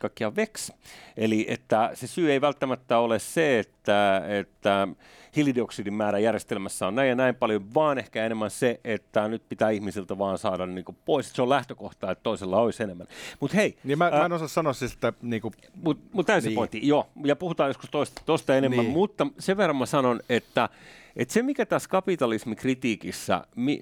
kaikkia 0.00 0.36
veks. 0.36 0.72
Eli 1.16 1.46
että 1.48 1.90
se 1.94 2.06
syy 2.06 2.32
ei 2.32 2.40
välttämättä 2.40 2.98
ole 2.98 3.18
se, 3.18 3.58
että, 3.58 4.22
että 4.28 4.88
hiilidioksidin 5.36 5.94
määrä 5.94 6.18
järjestelmässä 6.18 6.86
on 6.86 6.94
näin 6.94 7.08
ja 7.08 7.14
näin 7.14 7.34
paljon, 7.34 7.74
vaan 7.74 7.98
ehkä 7.98 8.26
enemmän 8.26 8.50
se, 8.50 8.80
että 8.84 9.28
nyt 9.28 9.42
pitää 9.48 9.70
ihmisiltä 9.70 10.18
vaan 10.18 10.38
saada 10.38 10.66
niin 10.66 10.84
kuin 10.84 10.96
pois. 11.04 11.32
Se 11.32 11.42
on 11.42 11.48
lähtökohta, 11.48 12.10
että 12.10 12.22
toisella 12.22 12.60
olisi 12.60 12.82
enemmän. 12.82 13.06
Mutta 13.40 13.56
hei. 13.56 13.78
Niin 13.84 13.98
mä, 13.98 14.04
ää, 14.04 14.18
mä 14.18 14.24
en 14.24 14.32
osaa 14.32 14.48
sanoa 14.48 14.72
siis, 14.72 14.92
että... 14.92 15.12
Niin 15.22 15.42
kuin, 15.42 15.54
Mutta 15.74 16.06
mut 16.12 16.26
täysin 16.26 16.48
niin. 16.48 16.56
pointti, 16.56 16.88
joo. 16.88 17.08
Ja 17.24 17.36
puhutaan 17.36 17.70
joskus 17.70 17.90
toista, 17.90 18.22
toista 18.26 18.56
enemmän, 18.56 18.84
niin. 18.84 18.92
mutta 18.92 19.26
sen 19.38 19.56
verran 19.56 19.76
mä 19.76 19.86
sanon, 19.86 20.20
että, 20.28 20.68
että 21.16 21.34
se 21.34 21.42
mikä 21.42 21.66
tässä 21.66 21.88
kapitalismikritiikissä, 21.88 23.46
mi, 23.56 23.80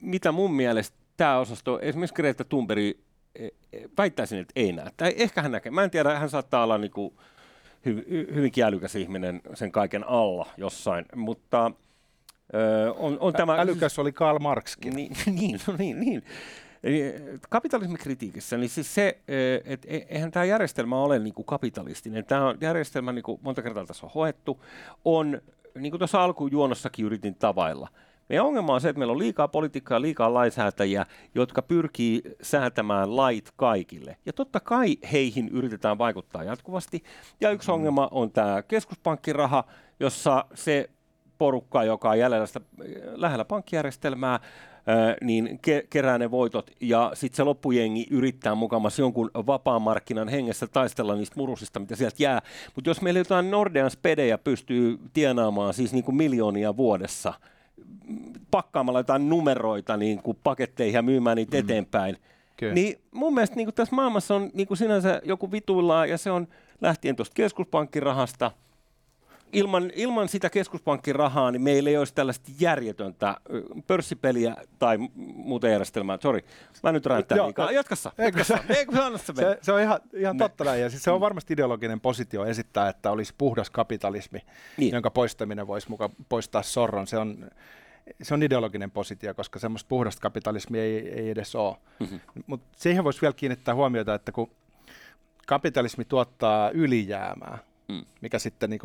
mitä 0.00 0.32
mun 0.32 0.54
mielestä 0.54 1.03
tämä 1.16 1.38
osasto, 1.38 1.78
esimerkiksi 1.80 2.14
Greta 2.14 2.44
Thunberg, 2.44 2.80
e, 2.80 2.94
e, 3.44 3.50
väittäisin, 3.98 4.38
että 4.38 4.52
ei 4.56 4.72
näe. 4.72 4.90
Tai 4.96 5.14
ehkä 5.16 5.42
hän 5.42 5.52
näkee. 5.52 5.72
Mä 5.72 5.84
en 5.84 5.90
tiedä, 5.90 6.18
hän 6.18 6.30
saattaa 6.30 6.64
olla 6.64 6.78
niinku 6.78 7.14
hy, 7.86 8.04
hyvinkin 8.34 8.64
älykäs 8.64 8.96
ihminen 8.96 9.40
sen 9.54 9.72
kaiken 9.72 10.08
alla 10.08 10.46
jossain, 10.56 11.04
mutta 11.14 11.72
ö, 12.54 12.92
on, 12.92 13.16
on 13.20 13.32
tämä... 13.32 13.60
Älykäs 13.60 13.98
oli 13.98 14.12
Karl 14.12 14.38
Marxkin. 14.38 14.96
Niin, 14.96 15.12
niin, 15.40 15.60
no 15.66 15.74
niin, 15.78 16.00
niin. 16.00 16.22
Kapitalismikritiikissä, 17.48 18.56
niin 18.56 18.70
siis 18.70 18.94
se, 18.94 19.18
että 19.64 19.88
e, 19.90 20.06
eihän 20.08 20.30
tämä 20.30 20.44
järjestelmä 20.44 20.98
ole 20.98 21.18
niin 21.18 21.34
kuin 21.34 21.46
kapitalistinen. 21.46 22.24
Tämä 22.24 22.48
on 22.48 22.58
järjestelmä, 22.60 23.12
niin 23.12 23.22
kuin 23.22 23.40
monta 23.42 23.62
kertaa 23.62 23.86
tässä 23.86 24.06
on 24.06 24.12
hoettu, 24.14 24.64
on, 25.04 25.40
niin 25.74 25.90
kuin 25.90 25.98
tuossa 25.98 26.24
alkujuonossakin 26.24 27.06
yritin 27.06 27.34
tavailla– 27.34 27.88
meidän 28.28 28.46
ongelma 28.46 28.74
on 28.74 28.80
se, 28.80 28.88
että 28.88 28.98
meillä 28.98 29.12
on 29.12 29.18
liikaa 29.18 29.48
politiikkaa 29.48 29.96
ja 29.96 30.02
liikaa 30.02 30.34
lainsäätäjiä, 30.34 31.06
jotka 31.34 31.62
pyrkii 31.62 32.22
säätämään 32.42 33.16
lait 33.16 33.50
kaikille. 33.56 34.16
Ja 34.26 34.32
totta 34.32 34.60
kai 34.60 34.96
heihin 35.12 35.48
yritetään 35.48 35.98
vaikuttaa 35.98 36.44
jatkuvasti. 36.44 37.02
Ja 37.40 37.50
yksi 37.50 37.68
mm. 37.68 37.74
ongelma 37.74 38.08
on 38.10 38.30
tämä 38.30 38.62
keskuspankkiraha, 38.62 39.64
jossa 40.00 40.44
se 40.54 40.90
porukka, 41.38 41.84
joka 41.84 42.10
on 42.10 42.18
jäljellä 42.18 42.46
sitä, 42.46 42.60
lähellä 43.14 43.44
pankkijärjestelmää, 43.44 44.40
niin 45.20 45.60
ke- 45.66 45.86
kerää 45.90 46.18
ne 46.18 46.30
voitot 46.30 46.70
ja 46.80 47.10
sitten 47.14 47.36
se 47.36 47.42
loppujengi 47.44 48.06
yrittää 48.10 48.54
mukamassa 48.54 49.02
jonkun 49.02 49.30
vapaamarkkinan 49.34 50.28
hengessä 50.28 50.66
taistella 50.66 51.14
niistä 51.14 51.36
murusista, 51.36 51.80
mitä 51.80 51.96
sieltä 51.96 52.22
jää. 52.22 52.42
Mutta 52.74 52.90
jos 52.90 53.02
meillä 53.02 53.20
jotain 53.20 53.50
Nordean 53.50 53.90
spedejä 53.90 54.38
pystyy 54.38 54.98
tienaamaan 55.12 55.74
siis 55.74 55.92
niin 55.92 56.04
kuin 56.04 56.16
miljoonia 56.16 56.76
vuodessa– 56.76 57.34
pakkaamalla 58.50 58.98
jotain 58.98 59.28
numeroita 59.28 59.96
niin 59.96 60.22
kuin 60.22 60.38
paketteihin 60.44 60.94
ja 60.94 61.02
myymään 61.02 61.36
niitä 61.36 61.56
mm. 61.56 61.60
eteenpäin. 61.60 62.16
Okay. 62.52 62.72
Niin 62.72 62.98
mun 63.12 63.34
mielestä 63.34 63.56
niin 63.56 63.66
kuin 63.66 63.74
tässä 63.74 63.96
maailmassa 63.96 64.34
on 64.34 64.50
niin 64.54 64.66
kuin 64.66 64.78
sinänsä 64.78 65.20
joku 65.24 65.52
vituillaan 65.52 66.08
ja 66.08 66.18
se 66.18 66.30
on 66.30 66.48
lähtien 66.80 67.16
tuosta 67.16 67.34
keskuspankkirahasta. 67.34 68.50
Ilman, 69.54 69.90
ilman 69.94 70.28
sitä 70.28 70.50
keskuspankkirahaa 70.50 71.50
niin 71.50 71.62
meillä 71.62 71.90
ei 71.90 71.96
olisi 71.96 72.14
tällaista 72.14 72.50
järjetöntä 72.60 73.36
pörssipeliä 73.86 74.56
tai 74.78 74.98
muuta 75.34 75.68
järjestelmää. 75.68 76.18
Sori, 76.22 76.44
mä 76.82 76.92
nyt 76.92 77.06
ränttään 77.06 77.44
liikaa. 77.44 77.72
Jatkassa. 77.72 78.12
Jatkassa. 78.18 78.58
Eikö 78.68 78.92
se, 79.18 79.34
se, 79.34 79.58
se 79.62 79.72
on 79.72 79.80
ihan, 79.80 80.00
ihan 80.12 80.38
totta 80.38 80.64
näin. 80.64 80.80
Ja 80.80 80.90
siis 80.90 81.02
se 81.02 81.10
on 81.10 81.20
varmasti 81.20 81.52
ideologinen 81.52 82.00
positio 82.00 82.44
esittää, 82.44 82.88
että 82.88 83.10
olisi 83.10 83.34
puhdas 83.38 83.70
kapitalismi, 83.70 84.40
niin. 84.76 84.94
jonka 84.94 85.10
poistaminen 85.10 85.66
voisi 85.66 85.90
muka 85.90 86.10
poistaa 86.28 86.62
sorron. 86.62 87.06
Se 87.06 87.18
on 87.18 87.50
se 88.22 88.34
on 88.34 88.42
ideologinen 88.42 88.90
positio, 88.90 89.34
koska 89.34 89.58
semmoista 89.58 89.88
puhdasta 89.88 90.20
kapitalismia 90.20 90.82
ei, 90.82 91.08
ei 91.08 91.30
edes 91.30 91.54
ole. 91.54 91.76
Mm-hmm. 92.00 92.20
Mutta 92.46 92.66
siihen 92.76 93.04
voisi 93.04 93.20
vielä 93.20 93.32
kiinnittää 93.32 93.74
huomiota, 93.74 94.14
että 94.14 94.32
kun 94.32 94.50
kapitalismi 95.46 96.04
tuottaa 96.04 96.70
ylijäämää, 96.70 97.58
mm. 97.88 98.04
mikä 98.20 98.38
sitten 98.38 98.70
niin 98.70 98.80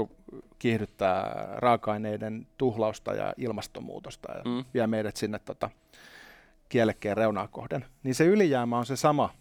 kiihdyttää 0.59 1.47
raaka-aineiden 1.55 2.47
tuhlausta 2.57 3.13
ja 3.13 3.33
ilmastonmuutosta 3.37 4.31
ja 4.31 4.43
mm. 4.43 4.65
vie 4.73 4.87
meidät 4.87 5.17
sinne 5.17 5.39
tota, 5.39 5.69
kielekkeen 6.69 7.17
reunaa 7.17 7.47
kohden, 7.47 7.85
niin 8.03 8.15
se 8.15 8.25
ylijäämä 8.25 8.77
on 8.77 8.85
se 8.85 8.95
sama, 8.95 9.33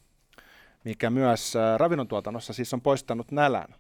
mikä 0.84 1.10
myös 1.10 1.56
äh, 1.56 1.78
ravinnontuotannossa 1.78 2.52
siis 2.52 2.74
on 2.74 2.80
poistanut 2.80 3.30
nälän. 3.30 3.74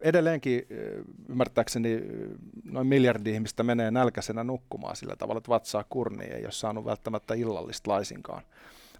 Edelleenkin 0.00 0.66
ymmärtääkseni 1.28 2.00
noin 2.64 2.86
miljardi 2.86 3.32
ihmistä 3.32 3.62
menee 3.62 3.90
nälkäisenä 3.90 4.44
nukkumaan 4.44 4.96
sillä 4.96 5.16
tavalla, 5.16 5.38
että 5.38 5.48
vatsaa 5.48 5.84
kurni 5.88 6.24
ei 6.24 6.44
ole 6.44 6.52
saanut 6.52 6.84
välttämättä 6.84 7.34
illallista 7.34 7.90
laisinkaan. 7.90 8.42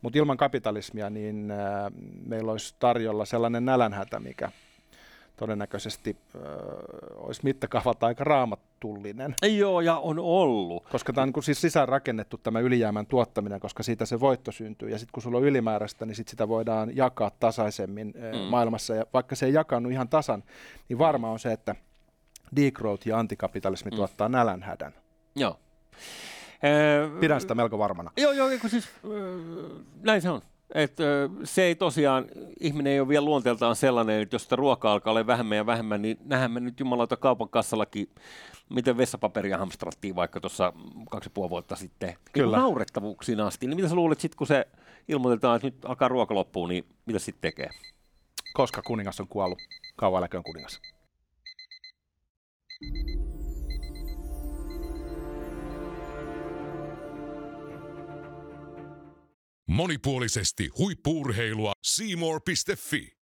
Mutta 0.02 0.18
ilman 0.18 0.37
kapitalismia 0.37 1.11
niin 1.11 1.52
meillä 2.26 2.52
olisi 2.52 2.74
tarjolla 2.78 3.24
sellainen 3.24 3.64
nälänhätä, 3.64 4.20
mikä 4.20 4.50
todennäköisesti 5.38 6.16
äh, 6.37 6.42
olisi 7.16 7.40
mittakaavalta 7.44 8.06
aika 8.06 8.24
raamattullinen. 8.24 9.34
Joo, 9.56 9.80
ja 9.80 9.96
on 9.96 10.18
ollut. 10.18 10.88
Koska 10.88 11.12
tämä 11.12 11.22
on 11.22 11.32
niin 11.34 11.42
siis 11.42 11.61
sisäänrakennettu 11.61 12.38
tämä 12.38 12.61
ylijäämän 12.61 13.06
tuottaminen, 13.06 13.61
koska 13.61 13.82
siitä 13.82 14.06
se 14.06 14.20
voitto 14.20 14.52
syntyy. 14.52 14.88
Ja 14.88 14.98
sitten 14.98 15.12
kun 15.12 15.22
sulla 15.22 15.38
on 15.38 15.44
ylimääräistä, 15.44 16.06
niin 16.06 16.14
sit 16.14 16.28
sitä 16.28 16.48
voidaan 16.48 16.96
jakaa 16.96 17.30
tasaisemmin 17.40 18.14
mm. 18.16 18.38
maailmassa. 18.38 18.94
Ja 18.94 19.06
vaikka 19.12 19.37
se 19.37 19.46
ei 19.46 19.52
jakanut 19.52 19.92
ihan 19.92 20.08
tasan, 20.08 20.42
niin 20.88 20.98
varma 20.98 21.30
on 21.30 21.38
se, 21.38 21.52
että 21.52 21.74
degrowth 22.56 23.06
ja 23.06 23.18
antikapitalismi 23.18 23.90
mm. 23.90 23.96
tuottaa 23.96 24.28
nälänhädän. 24.28 24.94
Joo. 25.37 25.58
Pidän 27.21 27.40
sitä 27.40 27.55
melko 27.55 27.79
varmana. 27.79 28.11
Joo, 28.16 28.33
joo, 28.33 28.49
siis 28.68 28.88
näin 30.03 30.23
se 30.23 30.31
on. 30.31 30.42
Et, 30.75 30.97
se 31.44 31.62
ei 31.62 31.75
tosiaan, 31.75 32.27
ihminen 32.61 32.92
ei 32.92 33.01
ole 33.01 33.09
vielä 33.09 33.25
luonteeltaan 33.25 33.77
sellainen, 33.77 34.23
että 34.23 34.35
jos 34.35 34.42
sitä 34.42 34.57
ruokaa 34.57 34.92
alkaa 34.92 35.11
olla 35.11 35.27
vähemmän 35.27 35.57
ja 35.57 35.66
vähemmän, 35.66 36.03
niin 36.03 36.18
nähdään 36.25 36.51
me 36.51 36.61
nyt 36.61 36.81
jumalauta 36.81 37.16
kaupan 37.16 37.49
kassallakin, 37.49 38.09
miten 38.68 38.97
vessapaperia 38.97 39.59
hamstrattiin 39.59 40.16
vaikka 40.16 40.40
tuossa 40.40 40.73
kaksi 41.11 41.27
ja 41.27 41.33
puoli 41.35 41.51
vuotta 41.51 41.77
sitten. 41.77 42.16
Kyllä. 42.33 42.57
Niin 42.57 42.62
naurettavuuksiin 42.62 43.40
asti. 43.40 43.66
Niin 43.66 43.77
mitä 43.77 43.88
sä 43.88 43.94
luulet 43.94 44.21
sitten, 44.21 44.38
kun 44.38 44.47
se 44.47 44.68
ilmoitetaan, 45.09 45.57
että 45.57 45.66
nyt 45.66 45.85
alkaa 45.85 46.09
ruoka 46.09 46.35
loppuun, 46.35 46.68
niin 46.68 46.85
mitä 47.07 47.18
sitten 47.18 47.40
tekee? 47.40 47.71
Koska 48.53 48.83
kuningas 48.83 49.21
on 49.21 49.29
kuollut. 49.29 49.59
Kauan 49.97 50.29
kuningas. 50.44 50.81
Monipuolisesti 59.70 60.68
huippuurheilua 60.78 61.72
Seymour.fi. 61.87 63.17